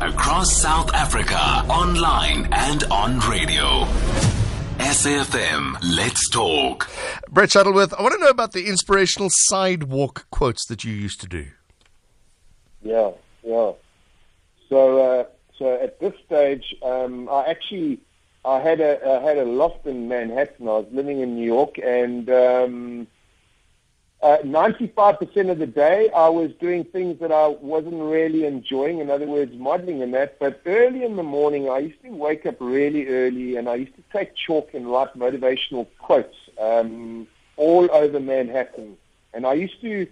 across 0.01 0.51
South 0.61 0.93
Africa, 0.93 1.37
online 1.69 2.47
and 2.51 2.83
on 2.85 3.19
radio. 3.19 3.85
SAFM, 4.79 5.77
let's 5.95 6.29
talk. 6.29 6.89
Brett 7.29 7.51
Shuttleworth, 7.51 7.93
I 7.93 8.01
want 8.01 8.13
to 8.13 8.19
know 8.19 8.29
about 8.29 8.53
the 8.53 8.67
inspirational 8.67 9.29
sidewalk 9.31 10.25
quotes 10.31 10.65
that 10.67 10.83
you 10.83 10.93
used 10.93 11.21
to 11.21 11.27
do. 11.27 11.47
Yeah, 12.81 13.11
yeah. 13.43 13.71
So, 14.69 14.97
uh, 14.99 15.25
so 15.57 15.73
at 15.81 15.99
this 15.99 16.13
stage, 16.25 16.75
um, 16.83 17.29
I 17.29 17.45
actually 17.45 17.99
I 18.45 18.59
had 18.59 18.81
a 18.81 18.99
I 19.07 19.21
had 19.21 19.37
a 19.37 19.45
loft 19.45 19.85
in 19.85 20.07
Manhattan. 20.07 20.67
I 20.67 20.79
was 20.79 20.87
living 20.91 21.21
in 21.21 21.35
New 21.35 21.45
York, 21.45 21.77
and 21.77 22.29
um, 22.29 23.07
uh, 24.23 24.37
95% 24.43 25.51
of 25.51 25.59
the 25.59 25.67
day 25.67 26.09
I 26.15 26.29
was 26.29 26.51
doing 26.53 26.85
things 26.85 27.19
that 27.19 27.31
I 27.31 27.47
wasn't 27.47 28.01
really 28.01 28.45
enjoying. 28.45 28.99
In 28.99 29.09
other 29.09 29.27
words, 29.27 29.53
modeling 29.55 30.01
and 30.01 30.13
that. 30.13 30.39
But 30.39 30.61
early 30.65 31.03
in 31.03 31.17
the 31.17 31.23
morning, 31.23 31.69
I 31.69 31.79
used 31.79 32.01
to 32.03 32.09
wake 32.09 32.45
up 32.45 32.55
really 32.61 33.07
early, 33.07 33.57
and 33.57 33.67
I 33.67 33.75
used 33.75 33.95
to 33.95 34.03
take 34.13 34.33
chalk 34.35 34.73
and 34.73 34.89
write 34.89 35.13
motivational 35.17 35.87
quotes 35.99 36.35
um, 36.57 37.27
all 37.57 37.89
over 37.91 38.19
Manhattan. 38.19 38.97
And 39.33 39.45
I 39.45 39.53
used 39.53 39.81
to 39.81 40.07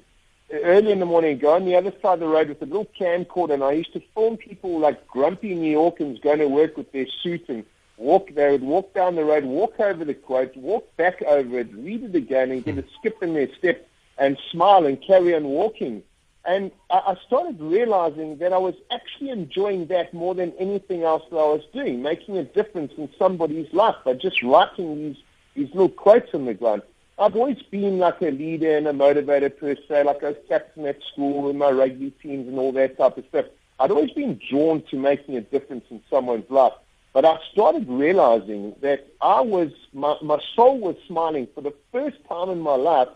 early 0.52 0.92
in 0.92 1.00
the 1.00 1.06
morning, 1.06 1.38
go 1.38 1.54
on 1.54 1.66
the 1.66 1.76
other 1.76 1.94
side 2.02 2.16
of 2.16 2.20
the 2.20 2.28
road 2.28 2.50
with 2.50 2.62
a 2.62 2.66
little 2.66 2.90
camcorder, 3.00 3.54
and 3.54 3.64
I 3.64 3.72
used 3.72 3.94
to 3.94 4.02
film 4.14 4.36
people 4.36 4.78
like 4.78 5.08
grumpy 5.08 5.56
New 5.56 5.72
Yorkers 5.72 6.20
going 6.20 6.40
to 6.40 6.48
work 6.48 6.76
with 6.76 6.92
their 6.92 7.08
suit 7.24 7.48
and 7.48 7.64
walk. 7.98 8.34
They 8.34 8.52
would 8.52 8.64
walk 8.64 8.94
down 8.94 9.16
the 9.16 9.24
road, 9.24 9.46
walk 9.46 9.80
over 9.80 10.04
the 10.04 10.14
quote, 10.14 10.56
walk 10.58 10.96
back 10.98 11.22
over 11.22 11.60
it, 11.60 11.74
read 11.74 12.04
it 12.04 12.16
again, 12.16 12.52
and 12.52 12.66
get 12.66 12.78
a 12.78 12.84
skip 13.00 13.24
in 13.24 13.34
their 13.34 13.54
step, 13.56 13.88
and 14.22 14.38
smile 14.52 14.86
and 14.86 15.02
carry 15.02 15.36
on 15.36 15.46
walking. 15.46 16.04
And 16.46 16.72
I 16.90 17.16
started 17.28 17.60
realizing 17.60 18.38
that 18.38 18.54
I 18.54 18.58
was 18.58 18.76
actually 18.92 19.30
enjoying 19.30 19.88
that 19.88 20.14
more 20.14 20.34
than 20.34 20.54
anything 20.60 21.04
else 21.04 21.24
that 21.32 21.38
I 21.38 21.50
was 21.56 21.64
doing, 21.74 22.02
making 22.02 22.38
a 22.38 22.44
difference 22.44 22.94
in 22.98 23.10
somebody's 23.18 23.72
life 23.74 23.96
by 24.06 24.14
just 24.14 24.42
writing 24.42 24.96
these 24.96 25.18
these 25.56 25.70
little 25.74 25.90
quotes 25.90 26.34
on 26.34 26.46
the 26.46 26.54
ground. 26.54 26.82
I've 27.20 27.36
always 27.36 27.62
been 27.70 27.98
like 27.98 28.22
a 28.22 28.32
leader 28.32 28.78
and 28.78 28.88
a 28.88 28.94
motivator 28.94 29.56
per 29.56 29.76
se, 29.88 30.04
like 30.04 30.24
I 30.24 30.30
was 30.30 30.38
captain 30.48 30.86
at 30.86 31.00
school 31.12 31.50
and 31.50 31.60
my 31.60 31.70
rugby 31.70 32.12
teams 32.24 32.48
and 32.48 32.58
all 32.58 32.72
that 32.72 32.98
type 32.98 33.18
of 33.18 33.26
stuff. 33.28 33.46
I'd 33.80 33.92
always 33.92 34.12
been 34.12 34.40
drawn 34.50 34.82
to 34.92 34.98
making 34.98 35.36
a 35.36 35.42
difference 35.42 35.86
in 35.90 36.02
someone's 36.10 36.50
life. 36.50 36.74
But 37.14 37.26
I 37.26 37.38
started 37.52 37.86
realizing 37.90 38.76
that 38.82 39.08
I 39.20 39.42
was, 39.42 39.72
my, 39.94 40.16
my 40.22 40.40
soul 40.56 40.80
was 40.80 40.96
smiling 41.06 41.48
for 41.54 41.62
the 41.62 41.74
first 41.92 42.18
time 42.30 42.50
in 42.50 42.62
my 42.62 42.76
life 42.76 43.10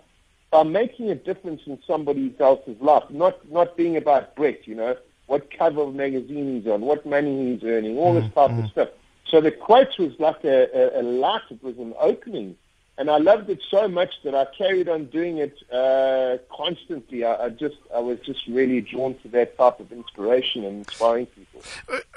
by 0.52 0.64
making 0.64 1.10
a 1.10 1.16
difference 1.16 1.62
in 1.66 1.80
somebody 1.86 2.34
else's 2.40 2.80
life, 2.80 3.04
not, 3.10 3.50
not 3.52 3.76
being 3.76 3.98
about 3.98 4.36
Brett, 4.36 4.68
you 4.68 4.76
know, 4.76 4.96
what 5.28 5.52
cover 5.58 5.82
of 5.82 5.96
magazine 5.96 6.56
he's 6.56 6.72
on, 6.72 6.82
what 6.82 7.06
money 7.06 7.54
he's 7.54 7.64
earning, 7.64 7.98
all 7.98 8.14
this 8.14 8.26
type 8.34 8.52
mm-hmm. 8.52 8.66
of 8.66 8.72
stuff. 8.72 8.90
So 9.28 9.42
the 9.42 9.52
quote 9.52 9.98
was 9.98 10.14
like 10.20 10.44
a, 10.44 10.98
a, 10.98 11.02
a 11.02 11.04
light, 11.04 11.42
it 11.50 11.64
was 11.64 11.78
an 11.78 11.94
opening 12.00 12.56
and 12.98 13.10
I 13.10 13.18
loved 13.18 13.50
it 13.50 13.60
so 13.70 13.90
much 13.90 14.14
that 14.24 14.34
I 14.34 14.46
carried 14.58 14.88
on 14.88 15.06
doing 15.06 15.38
it 15.38 15.58
uh, 15.72 16.38
constantly. 16.56 17.26
I, 17.26 17.46
I, 17.46 17.50
just, 17.50 17.76
I 17.94 18.00
was 18.00 18.20
just 18.20 18.48
really 18.48 18.80
drawn 18.80 19.16
to 19.20 19.28
that 19.30 19.58
type 19.58 19.82
of 19.82 19.92
inspiration 19.92 20.64
and 20.64 20.78
inspiring 20.78 21.26
people. 21.26 21.62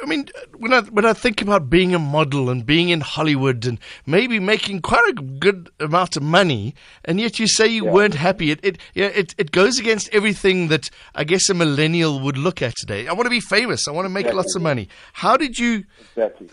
I 0.01 0.07
mean, 0.07 0.29
when 0.57 0.73
I 0.73 0.81
when 0.83 1.05
I 1.05 1.15
think 1.15 1.43
about 1.43 1.69
being 1.69 1.95
a 1.95 1.99
model 1.99 2.49
and 2.49 2.65
being 2.65 2.91
in 2.91 3.01
Hollywood 3.01 3.67
and 3.67 3.79
maybe 4.07 4.39
making 4.39 4.83
quite 4.83 5.09
a 5.09 5.15
good 5.15 5.71
amount 5.81 6.17
of 6.17 6.23
money, 6.23 6.75
and 7.05 7.21
yet 7.21 7.41
you 7.41 7.49
say 7.49 7.67
you 7.67 7.87
yeah. 7.87 7.93
weren't 7.93 8.15
happy, 8.15 8.53
it 8.53 8.61
it 8.63 8.79
yeah, 8.95 9.07
it 9.07 9.35
it 9.37 9.51
goes 9.51 9.81
against 9.81 10.09
everything 10.15 10.69
that 10.69 10.91
I 11.15 11.25
guess 11.25 11.49
a 11.49 11.55
millennial 11.55 12.21
would 12.21 12.39
look 12.39 12.63
at 12.63 12.77
today. 12.77 13.09
I 13.09 13.13
want 13.13 13.27
to 13.27 13.31
be 13.31 13.41
famous. 13.41 13.89
I 13.89 13.91
want 13.91 14.05
to 14.05 14.11
make 14.11 14.27
exactly. 14.27 14.37
lots 14.37 14.55
of 14.55 14.63
money. 14.63 14.89
How 15.15 15.37
did 15.37 15.59
you? 15.59 15.85
Exactly 16.17 16.49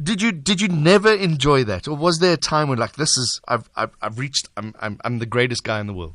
did 0.00 0.20
you 0.20 0.32
did 0.32 0.60
you 0.60 0.68
never 0.68 1.12
enjoy 1.12 1.64
that, 1.64 1.88
or 1.88 1.96
was 1.96 2.18
there 2.18 2.34
a 2.34 2.36
time 2.36 2.68
when 2.68 2.78
like 2.78 2.96
this 2.96 3.16
is 3.16 3.40
I've 3.48 3.65
I've, 3.74 3.90
I've 4.00 4.18
reached 4.18 4.48
I'm, 4.56 4.74
I'm 4.80 4.98
I'm 5.04 5.18
the 5.18 5.26
greatest 5.26 5.64
guy 5.64 5.80
in 5.80 5.86
the 5.86 5.94
world? 5.94 6.14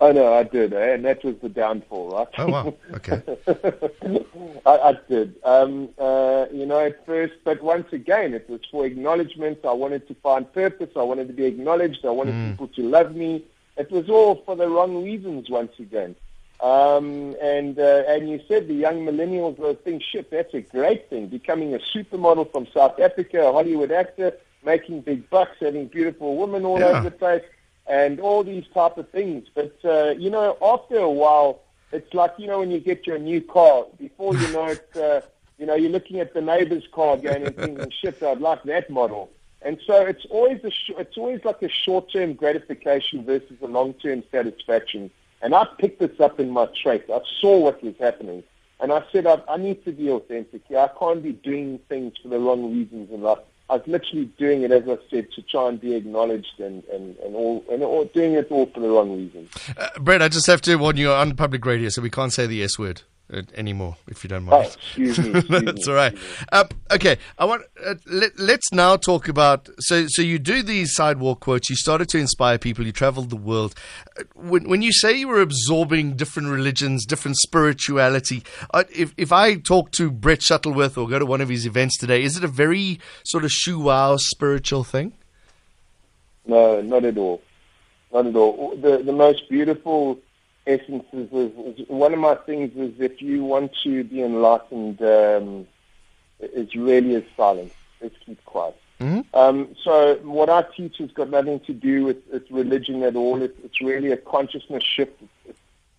Oh 0.00 0.12
no, 0.12 0.32
I 0.32 0.44
did, 0.44 0.72
eh? 0.72 0.94
and 0.94 1.04
that 1.04 1.24
was 1.24 1.34
the 1.42 1.48
downfall, 1.48 2.10
right? 2.10 2.28
Oh 2.38 2.46
wow, 2.46 2.74
okay. 2.94 3.20
I, 4.66 4.70
I 4.70 4.98
did, 5.08 5.34
um, 5.42 5.88
uh, 5.98 6.46
you 6.52 6.66
know, 6.66 6.78
at 6.78 7.04
first, 7.04 7.34
but 7.44 7.60
once 7.62 7.92
again, 7.92 8.32
it 8.32 8.48
was 8.48 8.60
for 8.70 8.86
acknowledgement. 8.86 9.58
I 9.64 9.72
wanted 9.72 10.06
to 10.06 10.14
find 10.14 10.50
purpose. 10.52 10.90
I 10.94 11.02
wanted 11.02 11.26
to 11.26 11.34
be 11.34 11.46
acknowledged. 11.46 12.06
I 12.06 12.10
wanted 12.10 12.34
mm. 12.36 12.50
people 12.50 12.68
to 12.68 12.82
love 12.82 13.16
me. 13.16 13.44
It 13.76 13.90
was 13.90 14.08
all 14.08 14.36
for 14.46 14.54
the 14.54 14.68
wrong 14.68 15.02
reasons. 15.02 15.50
Once 15.50 15.72
again, 15.80 16.14
um, 16.60 17.34
and 17.42 17.76
uh, 17.76 18.04
and 18.06 18.28
you 18.28 18.40
said 18.46 18.68
the 18.68 18.74
young 18.74 19.04
millennials 19.04 19.58
will 19.58 19.74
thinking, 19.74 20.00
shit, 20.00 20.30
that's 20.30 20.54
a 20.54 20.60
great 20.60 21.10
thing. 21.10 21.26
Becoming 21.26 21.74
a 21.74 21.78
supermodel 21.78 22.52
from 22.52 22.68
South 22.68 23.00
Africa, 23.00 23.48
a 23.48 23.52
Hollywood 23.52 23.90
actor, 23.90 24.32
making 24.64 25.02
big 25.02 25.28
bucks, 25.30 25.56
having 25.60 25.86
beautiful 25.86 26.36
women 26.36 26.64
all 26.64 26.80
yeah. 26.80 26.86
over 26.86 27.02
the 27.02 27.10
place, 27.10 27.44
and 27.86 28.20
all 28.20 28.44
these 28.44 28.64
type 28.74 28.98
of 28.98 29.08
things. 29.10 29.48
But 29.54 29.76
uh, 29.84 30.10
you 30.18 30.30
know, 30.30 30.56
after 30.60 30.98
a 30.98 31.10
while, 31.10 31.60
it's 31.92 32.12
like 32.14 32.34
you 32.38 32.46
know 32.46 32.60
when 32.60 32.70
you 32.70 32.80
get 32.80 33.06
your 33.06 33.18
new 33.18 33.40
car. 33.40 33.86
Before 33.98 34.34
you 34.36 34.52
know 34.52 34.66
it, 34.66 34.88
uh, 34.96 35.20
you 35.58 35.66
know 35.66 35.74
you're 35.74 35.90
looking 35.90 36.20
at 36.20 36.34
the 36.34 36.40
neighbor's 36.40 36.86
car 36.92 37.16
going 37.16 37.46
and 37.46 37.56
thinking, 37.56 37.90
shit, 37.90 38.22
I'd 38.22 38.40
like 38.40 38.62
that 38.64 38.90
model. 38.90 39.30
And 39.60 39.80
so 39.86 40.06
it's 40.06 40.24
always 40.30 40.62
a 40.62 40.70
sh- 40.70 40.92
it's 40.98 41.16
always 41.16 41.44
like 41.44 41.62
a 41.62 41.68
short-term 41.68 42.34
gratification 42.34 43.24
versus 43.24 43.56
a 43.60 43.66
long-term 43.66 44.22
satisfaction. 44.30 45.10
And 45.42 45.54
I 45.54 45.66
picked 45.78 46.00
this 46.00 46.20
up 46.20 46.38
in 46.40 46.50
my 46.50 46.66
trait. 46.80 47.04
I 47.12 47.20
saw 47.40 47.58
what 47.58 47.82
was 47.82 47.94
happening. 47.98 48.42
And 48.80 48.92
I 48.92 49.04
said, 49.10 49.26
I, 49.26 49.40
I 49.48 49.56
need 49.56 49.84
to 49.84 49.92
be 49.92 50.10
authentic 50.10 50.62
here. 50.68 50.78
I 50.78 50.88
can't 50.98 51.22
be 51.22 51.32
doing 51.32 51.80
things 51.88 52.14
for 52.22 52.28
the 52.28 52.38
wrong 52.38 52.72
reasons. 52.72 53.10
And 53.12 53.26
I, 53.26 53.34
I 53.70 53.74
was 53.74 53.82
literally 53.86 54.26
doing 54.38 54.62
it, 54.62 54.72
as 54.72 54.88
I 54.88 54.96
said, 55.10 55.30
to 55.32 55.42
try 55.42 55.68
and 55.68 55.80
be 55.80 55.94
acknowledged 55.94 56.58
and, 56.58 56.82
and, 56.84 57.16
and 57.18 57.36
all, 57.36 57.64
and 57.70 57.82
all, 57.82 58.04
doing 58.06 58.32
it 58.32 58.50
all 58.50 58.66
for 58.66 58.80
the 58.80 58.88
wrong 58.88 59.14
reasons. 59.16 59.50
Uh, 59.76 59.88
Brett, 60.00 60.22
I 60.22 60.28
just 60.28 60.46
have 60.46 60.62
to 60.62 60.76
warn 60.76 60.96
you 60.96 61.12
on 61.12 61.36
public 61.36 61.66
radio, 61.66 61.90
so 61.90 62.00
we 62.00 62.10
can't 62.10 62.32
say 62.32 62.46
the 62.46 62.62
S 62.62 62.78
word 62.78 63.02
anymore, 63.54 63.96
if 64.06 64.24
you 64.24 64.28
don't 64.28 64.44
mind. 64.44 64.66
Oh, 64.66 64.70
excuse 64.70 65.18
me. 65.18 65.30
Excuse 65.38 65.64
That's 65.64 65.88
all 65.88 65.94
right. 65.94 66.16
Um, 66.52 66.68
okay, 66.90 67.18
I 67.38 67.44
want 67.44 67.62
uh, 67.84 67.94
let, 68.06 68.32
us 68.38 68.72
now 68.72 68.96
talk 68.96 69.28
about. 69.28 69.68
So, 69.80 70.06
so 70.08 70.22
you 70.22 70.38
do 70.38 70.62
these 70.62 70.94
sidewalk 70.94 71.40
quotes. 71.40 71.68
You 71.68 71.76
started 71.76 72.08
to 72.10 72.18
inspire 72.18 72.58
people. 72.58 72.86
You 72.86 72.92
traveled 72.92 73.30
the 73.30 73.36
world. 73.36 73.74
Uh, 74.18 74.24
when, 74.34 74.68
when 74.68 74.82
you 74.82 74.92
say 74.92 75.18
you 75.18 75.28
were 75.28 75.42
absorbing 75.42 76.16
different 76.16 76.48
religions, 76.48 77.04
different 77.04 77.36
spirituality, 77.36 78.42
uh, 78.72 78.84
if 78.94 79.12
if 79.16 79.30
I 79.30 79.56
talk 79.56 79.92
to 79.92 80.10
Brett 80.10 80.42
Shuttleworth 80.42 80.96
or 80.96 81.06
go 81.08 81.18
to 81.18 81.26
one 81.26 81.40
of 81.40 81.50
his 81.50 81.66
events 81.66 81.98
today, 81.98 82.22
is 82.22 82.36
it 82.36 82.44
a 82.44 82.48
very 82.48 82.98
sort 83.24 83.44
of 83.44 83.52
shoo 83.52 83.78
wow 83.78 84.16
spiritual 84.16 84.84
thing? 84.84 85.12
No, 86.46 86.80
not 86.80 87.04
at 87.04 87.18
all. 87.18 87.42
Not 88.12 88.26
at 88.26 88.36
all. 88.36 88.74
The 88.76 89.02
the 89.04 89.12
most 89.12 89.50
beautiful 89.50 90.18
essences 90.68 91.28
is, 91.32 91.78
is, 91.78 91.88
one 91.88 92.12
of 92.12 92.20
my 92.20 92.34
things 92.34 92.70
is 92.76 93.00
if 93.00 93.22
you 93.22 93.44
want 93.44 93.72
to 93.84 94.04
be 94.04 94.22
enlightened, 94.22 95.00
um, 95.02 95.66
it 96.40 96.74
really 96.74 97.14
is 97.14 97.24
silence. 97.36 97.72
Let's 98.00 98.14
keep 98.24 98.44
quiet. 98.44 98.76
Mm-hmm. 99.00 99.36
Um, 99.36 99.74
so 99.82 100.16
what 100.22 100.50
I 100.50 100.62
teach 100.76 100.98
has 100.98 101.10
got 101.12 101.30
nothing 101.30 101.60
to 101.60 101.72
do 101.72 102.04
with, 102.04 102.18
with 102.32 102.44
religion 102.50 103.02
at 103.02 103.16
all. 103.16 103.40
It, 103.42 103.56
it's 103.64 103.80
really 103.80 104.10
a 104.12 104.16
consciousness 104.16 104.82
shift. 104.82 105.20
It's, 105.46 105.58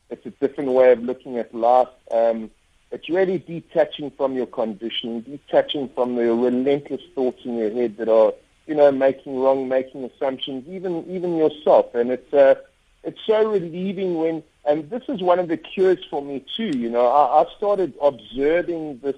it's, 0.09 0.25
a 0.25 0.31
different 0.31 0.71
way 0.71 0.91
of 0.91 1.01
looking 1.03 1.37
at 1.37 1.53
life. 1.55 1.87
Um, 2.11 2.51
it's 2.91 3.09
really 3.09 3.37
detaching 3.37 4.11
from 4.11 4.33
your 4.35 4.47
conditioning, 4.47 5.21
detaching 5.21 5.89
from 5.89 6.15
the 6.15 6.33
relentless 6.33 7.01
thoughts 7.15 7.45
in 7.45 7.57
your 7.57 7.71
head 7.71 7.97
that 7.97 8.09
are, 8.09 8.33
you 8.67 8.75
know, 8.75 8.91
making 8.91 9.39
wrong, 9.39 9.67
making 9.67 10.03
assumptions, 10.03 10.67
even 10.67 11.09
even 11.09 11.37
yourself. 11.37 11.93
And 11.93 12.11
it's 12.11 12.33
uh, 12.33 12.55
it's 13.03 13.19
so 13.25 13.49
relieving 13.49 14.17
when 14.17 14.43
and 14.65 14.89
this 14.89 15.03
is 15.07 15.21
one 15.21 15.39
of 15.39 15.47
the 15.47 15.57
cures 15.57 16.03
for 16.09 16.21
me 16.21 16.45
too. 16.55 16.77
You 16.77 16.89
know, 16.89 17.07
I, 17.07 17.41
I 17.41 17.45
started 17.57 17.93
observing 18.01 18.99
this 19.03 19.15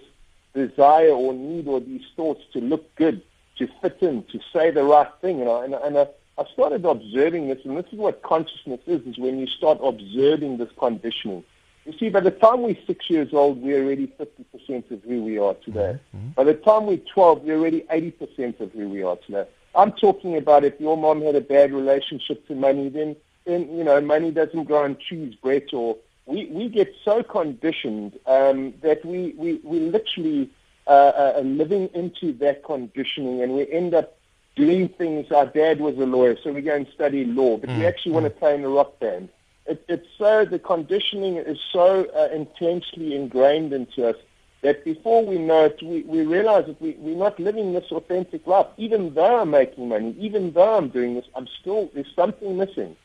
desire 0.53 1.11
or 1.11 1.33
need 1.33 1.67
or 1.67 1.79
these 1.79 2.05
thoughts 2.15 2.41
to 2.53 2.59
look 2.59 2.93
good, 2.95 3.21
to 3.57 3.67
fit 3.81 3.97
in, 4.01 4.23
to 4.31 4.39
say 4.53 4.71
the 4.71 4.83
right 4.83 5.11
thing. 5.21 5.39
You 5.39 5.45
know, 5.45 5.61
and, 5.61 5.73
and 5.73 5.97
I, 5.97 6.07
I 6.37 6.45
started 6.53 6.85
observing 6.85 7.47
this, 7.47 7.59
and 7.65 7.77
this 7.77 7.91
is 7.91 7.99
what 7.99 8.21
consciousness 8.21 8.81
is: 8.87 9.01
is 9.05 9.17
when 9.17 9.39
you 9.39 9.47
start 9.47 9.79
observing 9.81 10.57
this 10.57 10.69
conditioning. 10.77 11.43
You 11.85 11.97
see, 11.97 12.09
by 12.09 12.19
the 12.19 12.31
time 12.31 12.61
we're 12.61 12.77
six 12.85 13.09
years 13.09 13.33
old, 13.33 13.61
we're 13.61 13.83
already 13.83 14.07
50% 14.07 14.91
of 14.91 15.01
who 15.01 15.23
we 15.23 15.39
are 15.39 15.55
today. 15.55 15.99
Mm-hmm. 16.15 16.29
By 16.35 16.43
the 16.43 16.53
time 16.53 16.85
we're 16.85 16.97
12, 16.97 17.41
we're 17.41 17.57
already 17.57 17.81
80% 17.91 18.59
of 18.59 18.71
who 18.71 18.87
we 18.87 19.01
are 19.01 19.17
today. 19.25 19.47
I'm 19.73 19.91
talking 19.93 20.37
about 20.37 20.63
if 20.63 20.79
your 20.79 20.95
mom 20.95 21.23
had 21.23 21.35
a 21.35 21.41
bad 21.41 21.73
relationship 21.73 22.47
to 22.47 22.55
money, 22.55 22.89
then 22.89 23.15
then 23.45 23.75
you 23.75 23.83
know 23.83 23.99
money 24.01 24.31
doesn't 24.31 24.65
grow 24.65 24.83
on 24.83 24.97
trees, 25.07 25.35
Brett. 25.35 25.73
Or 25.73 25.97
we 26.25 26.45
we 26.47 26.69
get 26.69 26.93
so 27.03 27.23
conditioned 27.23 28.19
um, 28.25 28.73
that 28.81 29.03
we 29.05 29.33
we 29.37 29.59
we 29.63 29.79
literally 29.79 30.49
uh, 30.87 30.89
uh, 30.89 31.33
are 31.37 31.43
living 31.43 31.89
into 31.93 32.33
that 32.33 32.63
conditioning, 32.63 33.41
and 33.41 33.53
we 33.53 33.69
end 33.71 33.93
up 33.93 34.17
doing 34.55 34.89
things. 34.89 35.31
Our 35.31 35.45
dad 35.45 35.79
was 35.79 35.97
a 35.97 36.05
lawyer, 36.05 36.37
so 36.43 36.51
we 36.51 36.61
go 36.61 36.75
and 36.75 36.87
study 36.93 37.25
law, 37.25 37.57
but 37.57 37.69
mm. 37.69 37.77
we 37.77 37.85
actually 37.85 38.13
want 38.13 38.25
to 38.25 38.29
play 38.31 38.55
in 38.55 38.63
a 38.63 38.69
rock 38.69 38.99
band. 38.99 39.29
It, 39.65 39.85
it's 39.87 40.07
so 40.17 40.45
the 40.45 40.59
conditioning 40.59 41.37
is 41.37 41.59
so 41.71 42.05
uh, 42.15 42.29
intensely 42.33 43.15
ingrained 43.15 43.73
into 43.73 44.07
us 44.07 44.15
that 44.61 44.83
before 44.85 45.25
we 45.25 45.37
know 45.37 45.65
it, 45.65 45.81
we, 45.81 46.03
we 46.03 46.25
realize 46.25 46.65
that 46.67 46.81
we, 46.81 46.91
we're 46.99 47.15
not 47.15 47.39
living 47.39 47.73
this 47.73 47.91
authentic 47.91 48.45
life. 48.45 48.67
Even 48.77 49.13
though 49.13 49.41
I'm 49.41 49.49
making 49.51 49.89
money, 49.89 50.15
even 50.19 50.51
though 50.53 50.77
I'm 50.77 50.89
doing 50.89 51.15
this, 51.15 51.25
I'm 51.35 51.47
still, 51.59 51.89
there's 51.93 52.13
something 52.15 52.57
missing. 52.57 52.95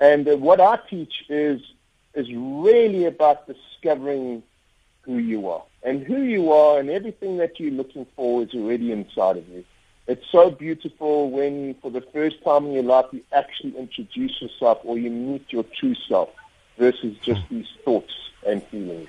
And 0.00 0.28
uh, 0.28 0.36
what 0.36 0.60
I 0.60 0.78
teach 0.88 1.24
is, 1.28 1.60
is 2.14 2.26
really 2.32 3.04
about 3.04 3.46
discovering 3.46 4.42
who 5.02 5.18
you 5.18 5.48
are. 5.48 5.62
And 5.82 6.02
who 6.02 6.22
you 6.22 6.52
are 6.52 6.78
and 6.78 6.90
everything 6.90 7.38
that 7.38 7.58
you're 7.58 7.72
looking 7.72 8.06
for 8.14 8.42
is 8.42 8.54
already 8.54 8.92
inside 8.92 9.36
of 9.36 9.48
you. 9.48 9.64
It's 10.06 10.24
so 10.30 10.50
beautiful 10.50 11.30
when, 11.30 11.74
for 11.74 11.90
the 11.90 12.00
first 12.00 12.42
time 12.44 12.66
in 12.66 12.72
your 12.72 12.82
life, 12.82 13.06
you 13.12 13.22
actually 13.32 13.76
introduce 13.76 14.40
yourself 14.42 14.78
or 14.84 14.98
you 14.98 15.10
meet 15.10 15.46
your 15.50 15.64
true 15.78 15.94
self 16.08 16.28
versus 16.78 17.16
just 17.22 17.40
these 17.50 17.66
thoughts 17.84 18.12
and 18.46 18.62
feelings. 18.64 19.08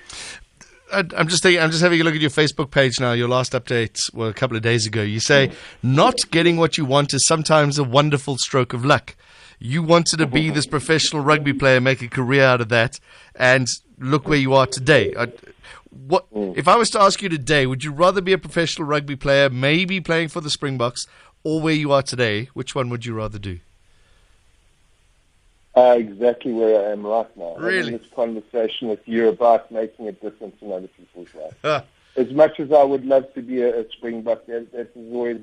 I'm 0.92 1.28
just 1.28 1.42
thinking, 1.42 1.60
I'm 1.60 1.70
just 1.70 1.82
having 1.82 2.00
a 2.00 2.04
look 2.04 2.14
at 2.14 2.20
your 2.20 2.30
Facebook 2.30 2.70
page 2.70 3.00
now. 3.00 3.12
Your 3.12 3.28
last 3.28 3.52
updates 3.52 4.12
were 4.12 4.28
a 4.28 4.34
couple 4.34 4.56
of 4.56 4.62
days 4.62 4.86
ago. 4.86 5.02
You 5.02 5.18
say, 5.18 5.50
not 5.82 6.30
getting 6.30 6.56
what 6.56 6.78
you 6.78 6.84
want 6.84 7.12
is 7.14 7.26
sometimes 7.26 7.78
a 7.78 7.84
wonderful 7.84 8.36
stroke 8.38 8.72
of 8.72 8.84
luck. 8.84 9.16
You 9.58 9.82
wanted 9.82 10.18
to 10.18 10.26
be 10.26 10.50
this 10.54 10.66
professional 10.66 11.22
rugby 11.22 11.52
player, 11.52 11.80
make 11.80 12.02
a 12.02 12.08
career 12.08 12.44
out 12.44 12.60
of 12.60 12.68
that, 12.70 13.00
and 13.34 13.68
look 13.98 14.28
where 14.28 14.38
you 14.38 14.54
are 14.54 14.66
today. 14.66 15.14
What 15.90 16.26
if 16.32 16.66
I 16.66 16.76
was 16.76 16.90
to 16.90 17.00
ask 17.00 17.22
you 17.22 17.28
today? 17.28 17.66
Would 17.66 17.84
you 17.84 17.92
rather 17.92 18.20
be 18.20 18.32
a 18.32 18.38
professional 18.38 18.86
rugby 18.86 19.16
player, 19.16 19.48
maybe 19.48 20.00
playing 20.00 20.28
for 20.28 20.40
the 20.40 20.50
Springboks, 20.50 21.06
or 21.44 21.60
where 21.60 21.74
you 21.74 21.92
are 21.92 22.02
today? 22.02 22.48
Which 22.54 22.74
one 22.74 22.88
would 22.90 23.06
you 23.06 23.14
rather 23.14 23.38
do? 23.38 23.60
Uh, 25.76 25.96
exactly 25.98 26.52
where 26.52 26.88
I 26.88 26.92
am 26.92 27.04
right 27.04 27.36
now. 27.36 27.56
Really? 27.56 27.92
Having 27.92 27.98
this 27.98 28.08
conversation 28.14 28.88
with 28.88 29.06
you 29.06 29.28
about 29.28 29.70
making 29.72 30.06
a 30.06 30.12
difference 30.12 30.56
in 30.60 30.72
other 30.72 30.88
people's 30.88 31.28
lives. 31.34 31.86
As 32.16 32.30
much 32.30 32.60
as 32.60 32.70
I 32.70 32.84
would 32.84 33.04
love 33.04 33.32
to 33.34 33.42
be 33.42 33.60
a, 33.60 33.80
a 33.80 33.90
Springbok, 33.90 34.46
that, 34.46 34.70
that 34.70 34.90
is 34.94 35.12
always 35.12 35.40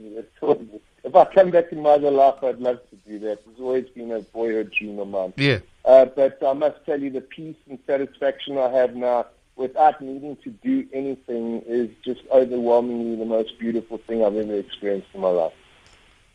if 1.03 1.15
I 1.15 1.25
come 1.25 1.51
back 1.51 1.71
in 1.71 1.81
my 1.81 1.91
other 1.91 2.11
life, 2.11 2.43
I'd 2.43 2.59
love 2.59 2.79
to 2.89 2.90
do 3.11 3.25
that. 3.25 3.39
It's 3.49 3.59
always 3.59 3.87
been 3.89 4.11
a 4.11 4.21
boyhood 4.21 4.73
dream 4.77 4.99
of 4.99 5.07
mine. 5.07 5.33
Yeah. 5.37 5.59
Uh, 5.83 6.05
but 6.05 6.41
I 6.45 6.53
must 6.53 6.85
tell 6.85 6.99
you, 6.99 7.09
the 7.09 7.21
peace 7.21 7.55
and 7.69 7.79
satisfaction 7.87 8.57
I 8.57 8.69
have 8.69 8.95
now, 8.95 9.25
without 9.55 10.01
needing 10.01 10.35
to 10.37 10.49
do 10.49 10.87
anything, 10.93 11.61
is 11.65 11.89
just 12.03 12.21
overwhelmingly 12.31 13.15
the 13.15 13.25
most 13.25 13.57
beautiful 13.59 13.97
thing 13.97 14.23
I've 14.23 14.35
ever 14.35 14.55
experienced 14.55 15.07
in 15.13 15.21
my 15.21 15.29
life 15.29 15.53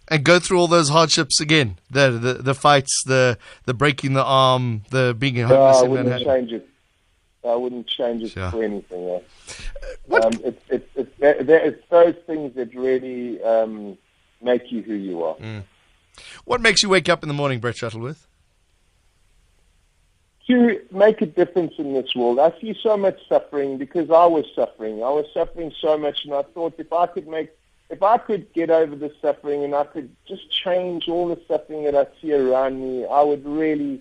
and 0.08 0.24
go 0.24 0.38
through 0.38 0.58
all 0.58 0.68
those 0.68 0.88
hardships 0.88 1.40
again. 1.40 1.78
The 1.90 2.10
the, 2.10 2.34
the 2.34 2.54
fights, 2.54 3.02
the 3.04 3.38
the 3.64 3.74
breaking 3.74 4.12
the 4.12 4.24
arm, 4.24 4.82
the 4.90 5.16
being 5.18 5.36
homeless. 5.36 5.82
No, 5.82 5.84
I 5.84 5.88
wouldn't 5.88 6.24
change 6.24 6.52
it. 6.52 6.68
I 7.44 7.54
wouldn't 7.54 7.86
change 7.86 8.22
it 8.22 8.30
sure. 8.30 8.50
for 8.50 8.62
anything. 8.62 9.04
Yeah. 9.04 9.18
What? 10.06 10.24
Um, 10.24 10.40
it's, 10.44 10.62
it's, 10.68 10.88
it's, 10.96 11.10
it's 11.20 11.82
those 11.90 12.16
things 12.26 12.54
that 12.56 12.74
really 12.74 13.40
um, 13.42 13.96
make 14.42 14.72
you 14.72 14.82
who 14.82 14.94
you 14.94 15.22
are. 15.22 15.36
Mm. 15.36 15.62
What 16.44 16.60
makes 16.60 16.82
you 16.82 16.88
wake 16.88 17.08
up 17.08 17.22
in 17.22 17.28
the 17.28 17.34
morning, 17.34 17.60
Brett 17.60 17.76
Shuttleworth? 17.76 18.26
To 20.48 20.80
make 20.92 21.20
a 21.22 21.26
difference 21.26 21.74
in 21.78 21.92
this 21.92 22.14
world. 22.14 22.38
I 22.38 22.52
see 22.60 22.76
so 22.80 22.96
much 22.96 23.18
suffering 23.28 23.78
because 23.78 24.10
I 24.10 24.26
was 24.26 24.44
suffering. 24.54 25.02
I 25.02 25.10
was 25.10 25.26
suffering 25.34 25.72
so 25.80 25.98
much, 25.98 26.24
and 26.24 26.32
I 26.34 26.42
thought 26.42 26.74
if 26.78 26.92
I 26.92 27.06
could 27.06 27.26
make 27.26 27.50
if 27.88 28.02
I 28.02 28.18
could 28.18 28.52
get 28.52 28.70
over 28.70 28.96
the 28.96 29.12
suffering 29.22 29.62
and 29.64 29.74
I 29.74 29.84
could 29.84 30.10
just 30.26 30.50
change 30.50 31.08
all 31.08 31.28
the 31.28 31.40
suffering 31.46 31.84
that 31.84 31.94
I 31.94 32.06
see 32.20 32.32
around 32.32 32.80
me, 32.80 33.06
I 33.06 33.22
would 33.22 33.44
really, 33.46 34.00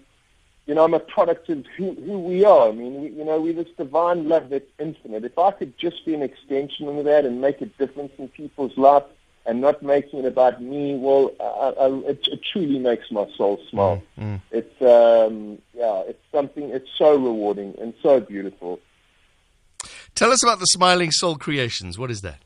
you 0.65 0.73
know, 0.73 0.83
I'm 0.83 0.93
a 0.93 0.99
product 0.99 1.49
of 1.49 1.65
who, 1.77 1.93
who 1.93 2.19
we 2.19 2.43
are. 2.43 2.69
I 2.69 2.71
mean, 2.71 3.01
we, 3.01 3.09
you 3.09 3.23
know, 3.23 3.39
we're 3.39 3.53
this 3.53 3.67
divine 3.77 4.27
love 4.27 4.49
that's 4.49 4.69
infinite. 4.79 5.23
If 5.23 5.37
I 5.37 5.51
could 5.51 5.77
just 5.77 6.03
be 6.05 6.15
an 6.15 6.23
extension 6.23 6.87
of 6.87 7.05
that 7.05 7.25
and 7.25 7.41
make 7.41 7.61
a 7.61 7.67
difference 7.67 8.13
in 8.17 8.27
people's 8.29 8.75
lives 8.77 9.05
and 9.45 9.61
not 9.61 9.83
making 9.83 10.19
it 10.19 10.25
about 10.25 10.61
me, 10.61 10.95
well, 10.95 11.31
I, 11.39 11.83
I, 11.83 12.09
it, 12.09 12.27
it 12.27 12.39
truly 12.51 12.79
makes 12.79 13.11
my 13.11 13.27
soul 13.37 13.59
smile. 13.69 14.01
Mm, 14.17 14.23
mm. 14.23 14.41
It's, 14.51 14.81
um, 14.81 15.59
yeah, 15.73 16.03
it's 16.07 16.23
something, 16.31 16.69
it's 16.71 16.89
so 16.97 17.15
rewarding 17.15 17.75
and 17.79 17.93
so 18.01 18.19
beautiful. 18.19 18.79
Tell 20.15 20.31
us 20.31 20.43
about 20.43 20.59
the 20.59 20.65
Smiling 20.65 21.11
Soul 21.11 21.35
Creations. 21.35 21.99
What 21.99 22.09
is 22.09 22.21
that? 22.21 22.39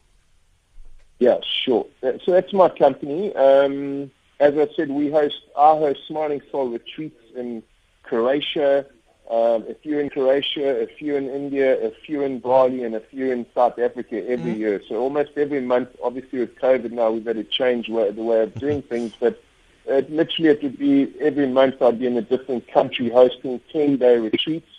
Yeah, 1.19 1.37
sure. 1.63 1.85
Uh, 2.01 2.13
so 2.25 2.31
that's 2.31 2.53
my 2.53 2.69
company. 2.69 3.33
Um, 3.35 4.11
as 4.39 4.57
I 4.57 4.67
said, 4.75 4.89
we 4.89 5.11
host, 5.11 5.35
I 5.57 5.77
host 5.77 5.99
Smiling 6.07 6.41
Soul 6.51 6.69
retreats 6.69 7.21
in 7.35 7.61
Croatia, 8.03 8.85
um, 9.29 9.63
a 9.69 9.75
few 9.75 9.99
in 9.99 10.09
Croatia, 10.09 10.81
a 10.81 10.87
few 10.87 11.15
in 11.15 11.29
India, 11.29 11.85
a 11.85 11.91
few 11.91 12.23
in 12.23 12.39
Bali, 12.39 12.83
and 12.83 12.95
a 12.95 12.99
few 12.99 13.31
in 13.31 13.45
South 13.53 13.77
Africa 13.77 14.27
every 14.27 14.53
mm 14.53 14.57
year. 14.57 14.81
So 14.89 14.95
almost 14.95 15.31
every 15.37 15.61
month, 15.61 15.89
obviously 16.03 16.39
with 16.39 16.55
COVID 16.55 16.91
now, 16.91 17.11
we've 17.11 17.25
had 17.25 17.35
to 17.35 17.43
change 17.43 17.87
the 17.87 17.93
way 17.93 18.41
of 18.41 18.55
doing 18.55 18.81
things, 18.81 19.13
but 19.19 19.41
uh, 19.89 20.01
literally 20.09 20.49
it 20.49 20.63
would 20.63 20.79
be 20.79 21.13
every 21.19 21.47
month 21.47 21.81
I'd 21.81 21.99
be 21.99 22.07
in 22.07 22.17
a 22.17 22.21
different 22.21 22.67
country 22.67 23.09
hosting 23.09 23.61
10-day 23.73 24.17
retreats. 24.17 24.69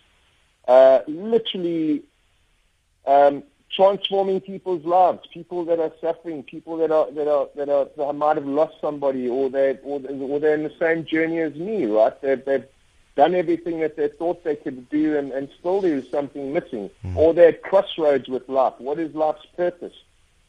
Uh, 0.66 1.00
literally 1.06 2.02
um, 3.06 3.44
transforming 3.74 4.40
people's 4.40 4.84
lives, 4.84 5.20
people 5.32 5.64
that 5.66 5.78
are 5.78 5.92
suffering, 6.00 6.42
people 6.42 6.76
that 6.78 6.90
are 6.90 7.10
that 7.12 7.28
are 7.28 7.48
that 7.56 7.68
are 7.68 7.88
that 7.96 8.12
might 8.14 8.36
have 8.36 8.46
lost 8.46 8.74
somebody, 8.80 9.28
or 9.28 9.48
they 9.48 9.78
or, 9.82 10.00
or 10.00 10.38
they're 10.40 10.54
in 10.54 10.64
the 10.64 10.74
same 10.78 11.04
journey 11.04 11.40
as 11.40 11.54
me, 11.54 11.86
right? 11.86 12.20
They've, 12.20 12.44
they've 12.44 12.64
done 13.22 13.34
everything 13.34 13.80
that 13.80 13.96
they 13.96 14.08
thought 14.08 14.44
they 14.44 14.56
could 14.64 14.88
do, 14.88 15.16
and, 15.18 15.32
and 15.32 15.48
still 15.58 15.80
there 15.80 15.96
is 15.96 16.08
something 16.10 16.52
missing, 16.52 16.90
mm. 17.04 17.16
or 17.16 17.34
they're 17.34 17.54
at 17.56 17.62
crossroads 17.62 18.28
with 18.28 18.48
life. 18.48 18.74
What 18.78 18.98
is 18.98 19.14
life's 19.14 19.46
purpose? 19.56 19.96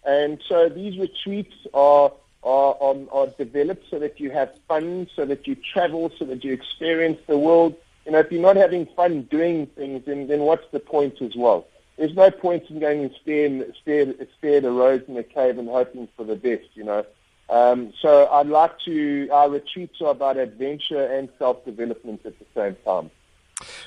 And 0.05 0.41
so 0.47 0.69
these 0.69 0.97
retreats 0.97 1.55
are. 1.73 2.11
Are, 2.43 2.75
are, 2.81 2.95
are 3.11 3.27
developed 3.37 3.85
so 3.91 3.99
that 3.99 4.19
you 4.19 4.31
have 4.31 4.49
fun, 4.67 5.07
so 5.15 5.25
that 5.25 5.45
you 5.45 5.53
travel, 5.73 6.11
so 6.17 6.25
that 6.25 6.43
you 6.43 6.51
experience 6.53 7.19
the 7.27 7.37
world. 7.37 7.75
You 8.03 8.13
know, 8.13 8.17
if 8.17 8.31
you're 8.31 8.41
not 8.41 8.55
having 8.55 8.87
fun 8.87 9.13
doing 9.29 9.67
things, 9.67 10.05
then, 10.07 10.25
then 10.25 10.39
what's 10.39 10.67
the 10.71 10.79
point 10.79 11.21
as 11.21 11.35
well? 11.35 11.67
there's 12.01 12.15
no 12.15 12.31
point 12.31 12.63
in 12.71 12.79
going 12.79 13.01
and 13.01 13.11
stare, 13.21 13.73
stare, 13.79 14.13
stare 14.39 14.57
at 14.57 14.65
a 14.65 14.71
rose 14.71 15.03
in 15.07 15.15
a 15.17 15.23
cave 15.23 15.59
and 15.59 15.69
hoping 15.69 16.07
for 16.17 16.23
the 16.23 16.35
best, 16.35 16.67
you 16.73 16.83
know. 16.83 17.05
Um, 17.51 17.93
so 18.01 18.27
I'd 18.31 18.47
like 18.47 18.79
to, 18.85 19.27
our 19.29 19.49
retreats 19.49 20.01
are 20.01 20.11
about 20.11 20.37
adventure 20.37 21.05
and 21.05 21.27
self-development 21.37 22.21
at 22.25 22.39
the 22.39 22.45
same 22.55 22.77
time. 22.85 23.11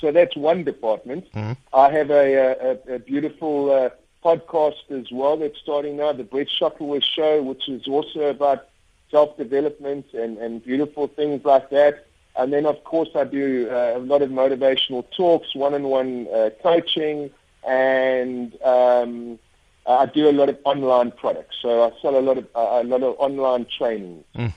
So 0.00 0.12
that's 0.12 0.36
one 0.36 0.64
department. 0.64 1.24
Mm-hmm. 1.32 1.52
I 1.72 1.90
have 1.90 2.10
a, 2.10 2.78
a, 2.88 2.94
a 2.96 2.98
beautiful 2.98 3.72
uh, 3.72 3.90
podcast 4.22 4.90
as 4.90 5.10
well 5.10 5.38
that's 5.38 5.58
starting 5.58 5.96
now, 5.96 6.12
the 6.12 6.24
Brett 6.24 6.50
Show, 6.50 7.42
which 7.42 7.68
is 7.68 7.88
also 7.88 8.28
about 8.28 8.68
self-development 9.10 10.06
and, 10.12 10.36
and 10.38 10.62
beautiful 10.62 11.06
things 11.08 11.44
like 11.44 11.70
that. 11.70 12.06
And 12.36 12.52
then, 12.52 12.66
of 12.66 12.84
course, 12.84 13.10
I 13.14 13.24
do 13.24 13.68
uh, 13.70 13.94
a 13.96 13.98
lot 13.98 14.20
of 14.20 14.30
motivational 14.30 15.04
talks, 15.16 15.54
one-on-one 15.54 16.28
uh, 16.28 16.50
coaching, 16.62 17.30
and 17.66 18.60
um, 18.62 19.38
I 19.86 20.06
do 20.06 20.28
a 20.28 20.32
lot 20.32 20.48
of 20.48 20.58
online 20.64 21.10
products. 21.10 21.56
So 21.60 21.84
I 21.84 21.92
sell 22.00 22.18
a 22.18 22.20
lot 22.20 22.38
of 22.38 22.46
uh, 22.54 22.80
a 22.82 22.84
lot 22.84 23.02
of 23.02 23.16
online 23.18 23.66
training. 23.76 24.24
Mm. 24.34 24.52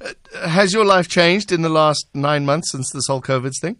Uh, 0.00 0.48
has 0.48 0.72
your 0.72 0.84
life 0.84 1.08
changed 1.08 1.50
in 1.50 1.62
the 1.62 1.68
last 1.68 2.06
nine 2.14 2.44
months 2.46 2.70
since 2.70 2.90
this 2.90 3.06
whole 3.06 3.20
COVID 3.20 3.58
thing? 3.60 3.76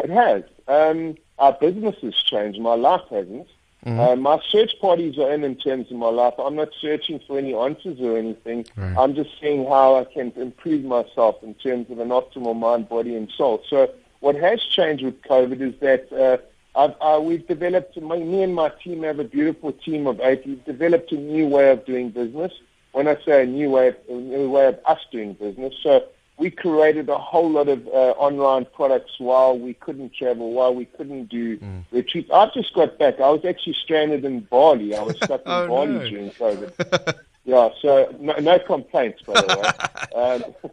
It 0.00 0.10
has. 0.10 0.42
Um, 0.66 1.16
our 1.38 1.52
business 1.52 1.96
has 2.02 2.14
changed. 2.14 2.60
My 2.60 2.74
life 2.74 3.02
hasn't. 3.10 3.48
Mm-hmm. 3.86 4.00
Uh, 4.00 4.16
my 4.16 4.40
search 4.48 4.72
parties 4.80 5.18
are 5.18 5.32
in 5.32 5.44
in 5.44 5.54
terms 5.54 5.90
of 5.90 5.96
my 5.96 6.08
life. 6.08 6.34
I'm 6.38 6.56
not 6.56 6.70
searching 6.80 7.20
for 7.26 7.38
any 7.38 7.54
answers 7.54 8.00
or 8.00 8.18
anything. 8.18 8.66
Right. 8.76 8.96
I'm 8.98 9.14
just 9.14 9.30
seeing 9.40 9.66
how 9.66 9.96
I 9.96 10.04
can 10.04 10.32
improve 10.36 10.84
myself 10.84 11.36
in 11.42 11.54
terms 11.54 11.88
of 11.90 12.00
an 12.00 12.08
optimal 12.08 12.58
mind, 12.58 12.88
body, 12.88 13.14
and 13.14 13.30
soul. 13.30 13.62
So 13.68 13.90
what 14.20 14.34
has 14.34 14.60
changed 14.62 15.04
with 15.04 15.22
COVID 15.22 15.60
is 15.60 15.78
that 15.80 16.12
uh, 16.12 16.38
uh, 16.74 17.20
we've 17.22 17.46
developed, 17.46 18.00
my, 18.00 18.18
me 18.18 18.42
and 18.42 18.54
my 18.54 18.70
team 18.82 19.02
have 19.02 19.18
a 19.18 19.24
beautiful 19.24 19.72
team 19.72 20.06
of 20.06 20.20
eight. 20.20 20.46
We've 20.46 20.64
developed 20.64 21.12
a 21.12 21.16
new 21.16 21.46
way 21.46 21.70
of 21.70 21.84
doing 21.84 22.10
business. 22.10 22.52
When 22.92 23.08
I 23.08 23.16
say 23.24 23.42
a 23.42 23.46
new 23.46 23.70
way 23.70 23.88
of, 23.88 23.96
a 24.08 24.12
new 24.12 24.50
way 24.50 24.66
of 24.66 24.78
us 24.86 25.00
doing 25.10 25.34
business, 25.34 25.74
so 25.82 26.04
we 26.38 26.50
created 26.50 27.08
a 27.08 27.18
whole 27.18 27.50
lot 27.50 27.68
of 27.68 27.86
uh, 27.88 28.14
online 28.16 28.64
products 28.64 29.12
while 29.18 29.58
we 29.58 29.74
couldn't 29.74 30.14
travel, 30.14 30.52
while 30.52 30.74
we 30.74 30.84
couldn't 30.84 31.26
do 31.26 31.58
mm. 31.58 31.84
retreats. 31.90 32.30
I 32.32 32.50
just 32.54 32.72
got 32.74 32.98
back. 32.98 33.20
I 33.20 33.28
was 33.30 33.44
actually 33.44 33.74
stranded 33.74 34.24
in 34.24 34.40
Bali. 34.40 34.94
I 34.94 35.02
was 35.02 35.16
stuck 35.16 35.40
in 35.46 35.50
oh, 35.50 35.66
Bali 35.66 35.92
no. 35.92 36.08
during 36.08 36.30
COVID. 36.30 37.18
yeah, 37.44 37.70
so 37.82 38.14
no, 38.20 38.34
no 38.34 38.58
complaints, 38.60 39.22
by 39.22 39.40
the 39.40 39.58
way. 39.58 39.70
Um, 40.14 40.72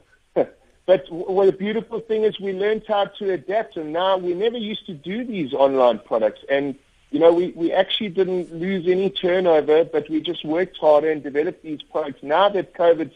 but 0.85 1.05
what 1.11 1.47
a 1.47 1.51
beautiful 1.51 1.99
thing 1.99 2.23
is 2.23 2.39
we 2.39 2.53
learned 2.53 2.83
how 2.87 3.05
to 3.05 3.31
adapt, 3.31 3.75
and 3.77 3.91
now 3.91 4.17
we 4.17 4.33
never 4.33 4.57
used 4.57 4.85
to 4.85 4.93
do 4.93 5.25
these 5.25 5.53
online 5.53 5.99
products. 5.99 6.41
And 6.49 6.75
you 7.11 7.19
know, 7.19 7.31
we, 7.31 7.51
we 7.51 7.71
actually 7.71 8.09
didn't 8.09 8.53
lose 8.53 8.87
any 8.87 9.09
turnover, 9.09 9.85
but 9.85 10.09
we 10.09 10.19
just 10.21 10.43
worked 10.43 10.77
harder 10.77 11.09
and 11.11 11.23
developed 11.23 11.63
these 11.63 11.81
products. 11.81 12.21
Now 12.23 12.49
that 12.49 12.73
COVID, 12.73 13.11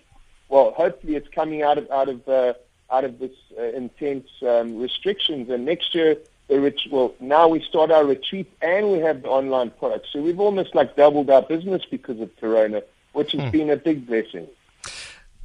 well, 0.48 0.72
hopefully 0.72 1.16
it's 1.16 1.28
coming 1.30 1.64
out 1.64 1.78
of 1.78 1.90
out 1.92 2.10
of 2.10 2.28
uh, 2.28 2.54
out 2.92 3.04
of 3.04 3.20
this 3.20 3.36
uh, 3.58 3.64
intense 3.64 4.28
um, 4.42 4.80
restrictions, 4.80 5.50
and 5.50 5.66
next 5.66 5.94
year 5.94 6.18
the 6.50 6.60
ret- 6.60 6.92
well, 6.92 7.14
now 7.20 7.48
we 7.48 7.62
start 7.62 7.92
our 7.92 8.04
retreat 8.04 8.52
and 8.62 8.92
we 8.92 9.00
have 9.00 9.22
the 9.22 9.30
online 9.30 9.70
products, 9.70 10.10
So 10.12 10.22
we've 10.22 10.40
almost 10.40 10.76
like 10.76 10.96
doubled 10.96 11.30
our 11.30 11.44
business 11.44 11.84
because 11.90 12.20
of 12.20 12.36
Corona, 12.38 12.82
which 13.14 13.32
has 13.34 13.52
been 13.52 13.70
a 13.70 13.78
big 13.78 14.08
blessing. 14.08 14.48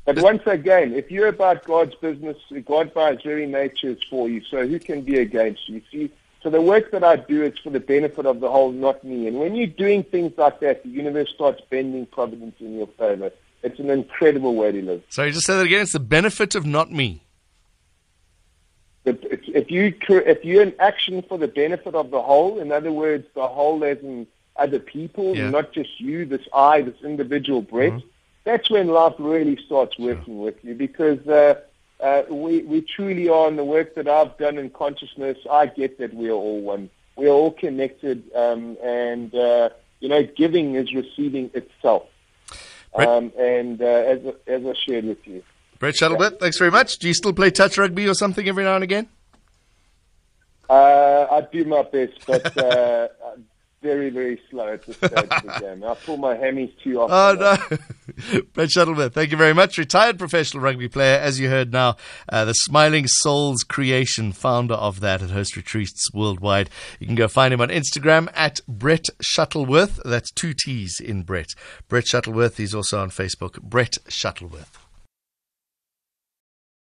But 0.04 0.18
once 0.20 0.42
again, 0.46 0.92
if 0.92 1.10
you're 1.10 1.28
about 1.28 1.64
God's 1.64 1.94
business, 1.94 2.36
God 2.66 2.92
by 2.92 3.12
His 3.14 3.22
very 3.22 3.46
nature 3.46 3.88
is 3.88 4.02
for 4.10 4.28
you. 4.28 4.42
So 4.50 4.66
who 4.66 4.78
can 4.78 5.00
be 5.00 5.18
against 5.18 5.68
you? 5.68 5.80
See, 5.90 6.10
so 6.42 6.50
the 6.50 6.60
work 6.60 6.90
that 6.90 7.02
I 7.02 7.16
do 7.16 7.42
is 7.42 7.58
for 7.58 7.70
the 7.70 7.80
benefit 7.80 8.26
of 8.26 8.40
the 8.40 8.50
whole, 8.50 8.70
not 8.70 9.02
me. 9.02 9.26
And 9.26 9.38
when 9.38 9.54
you're 9.54 9.66
doing 9.66 10.02
things 10.02 10.36
like 10.36 10.60
that, 10.60 10.82
the 10.82 10.90
universe 10.90 11.30
starts 11.34 11.62
bending 11.70 12.04
providence 12.04 12.56
in 12.60 12.76
your 12.76 12.86
favor. 12.98 13.30
It's 13.62 13.80
an 13.80 13.88
incredible 13.88 14.54
way 14.54 14.72
to 14.72 14.82
live. 14.82 15.02
Sorry, 15.08 15.32
just 15.32 15.46
say 15.46 15.56
that 15.56 15.64
again. 15.64 15.80
It's 15.80 15.92
the 15.92 16.00
benefit 16.00 16.54
of 16.54 16.66
not 16.66 16.92
me. 16.92 17.22
If 19.06 19.16
if 19.22 19.70
you 19.70 19.94
if 20.08 20.44
you're 20.44 20.62
in 20.62 20.74
action 20.78 21.22
for 21.22 21.38
the 21.38 21.48
benefit 21.48 21.94
of 21.94 22.10
the 22.10 22.20
whole, 22.20 22.58
in 22.58 22.72
other 22.72 22.92
words, 22.92 23.26
the 23.34 23.46
whole 23.46 23.82
as 23.84 23.98
in 23.98 24.26
other 24.56 24.78
people, 24.78 25.36
Yeah. 25.36 25.50
not 25.50 25.72
just 25.72 25.98
you, 26.00 26.24
this 26.26 26.46
I, 26.54 26.82
this 26.82 27.00
individual 27.02 27.60
Brett, 27.62 27.92
mm-hmm. 27.92 28.08
That's 28.44 28.70
when 28.70 28.88
life 28.88 29.14
really 29.18 29.58
starts 29.64 29.98
working 29.98 30.38
with 30.38 30.62
you 30.62 30.74
because 30.74 31.26
uh, 31.26 31.60
uh, 32.00 32.22
we 32.30 32.62
we 32.62 32.82
truly 32.82 33.28
are 33.28 33.48
in 33.48 33.56
the 33.56 33.64
work 33.64 33.94
that 33.94 34.06
I've 34.06 34.36
done 34.38 34.58
in 34.58 34.70
consciousness. 34.70 35.38
I 35.50 35.66
get 35.66 35.98
that 35.98 36.14
we 36.14 36.28
are 36.28 36.32
all 36.32 36.60
one. 36.60 36.90
We 37.16 37.26
are 37.26 37.32
all 37.32 37.52
connected, 37.52 38.30
um, 38.34 38.76
and 38.82 39.34
uh, 39.34 39.70
you 40.00 40.08
know, 40.08 40.22
giving 40.22 40.74
is 40.74 40.92
receiving 40.94 41.50
itself. 41.54 42.06
Um, 42.94 43.32
and 43.38 43.82
uh, 43.82 43.86
as 43.86 44.20
as 44.46 44.64
I 44.64 44.74
shared 44.74 45.04
with 45.06 45.26
you. 45.26 45.42
Brett 45.78 45.96
Shuttleworth, 45.96 46.38
thanks 46.38 46.58
very 46.58 46.70
much. 46.70 46.98
Do 46.98 47.08
you 47.08 47.14
still 47.14 47.32
play 47.32 47.50
touch 47.50 47.76
rugby 47.76 48.06
or 48.06 48.14
something 48.14 48.46
every 48.46 48.64
now 48.64 48.76
and 48.76 48.84
again? 48.84 49.08
Uh, 50.68 51.26
I 51.30 51.40
do 51.52 51.64
my 51.64 51.82
best, 51.82 52.12
but 52.26 52.56
uh, 52.56 53.08
very, 53.84 54.08
very 54.08 54.40
slow 54.50 54.72
at 54.72 54.86
this 54.86 54.96
stage 54.96 55.12
of 55.12 55.28
the 55.28 55.56
game. 55.60 55.84
I 55.84 55.94
pull 55.94 56.16
my 56.16 56.34
hammies 56.34 56.72
too 56.82 57.02
often. 57.02 57.38
Oh, 57.38 57.58
no. 57.70 58.40
Brett 58.54 58.70
Shuttleworth, 58.70 59.12
thank 59.12 59.30
you 59.30 59.36
very 59.36 59.52
much. 59.52 59.76
Retired 59.76 60.18
professional 60.18 60.62
rugby 60.62 60.88
player, 60.88 61.18
as 61.18 61.38
you 61.38 61.50
heard 61.50 61.70
now, 61.70 61.96
uh, 62.30 62.46
the 62.46 62.54
Smiling 62.54 63.06
Souls 63.06 63.62
Creation, 63.62 64.32
founder 64.32 64.72
of 64.74 65.00
that 65.00 65.20
at 65.20 65.30
Host 65.30 65.54
Retreats 65.54 66.08
worldwide. 66.14 66.70
You 66.98 67.06
can 67.06 67.14
go 67.14 67.28
find 67.28 67.52
him 67.52 67.60
on 67.60 67.68
Instagram 67.68 68.30
at 68.34 68.60
Brett 68.66 69.04
Shuttleworth. 69.20 70.00
That's 70.02 70.32
two 70.32 70.54
T's 70.54 70.98
in 70.98 71.22
Brett. 71.22 71.50
Brett 71.86 72.06
Shuttleworth. 72.06 72.56
He's 72.56 72.74
also 72.74 73.00
on 73.00 73.10
Facebook, 73.10 73.60
Brett 73.60 73.98
Shuttleworth. 74.08 74.83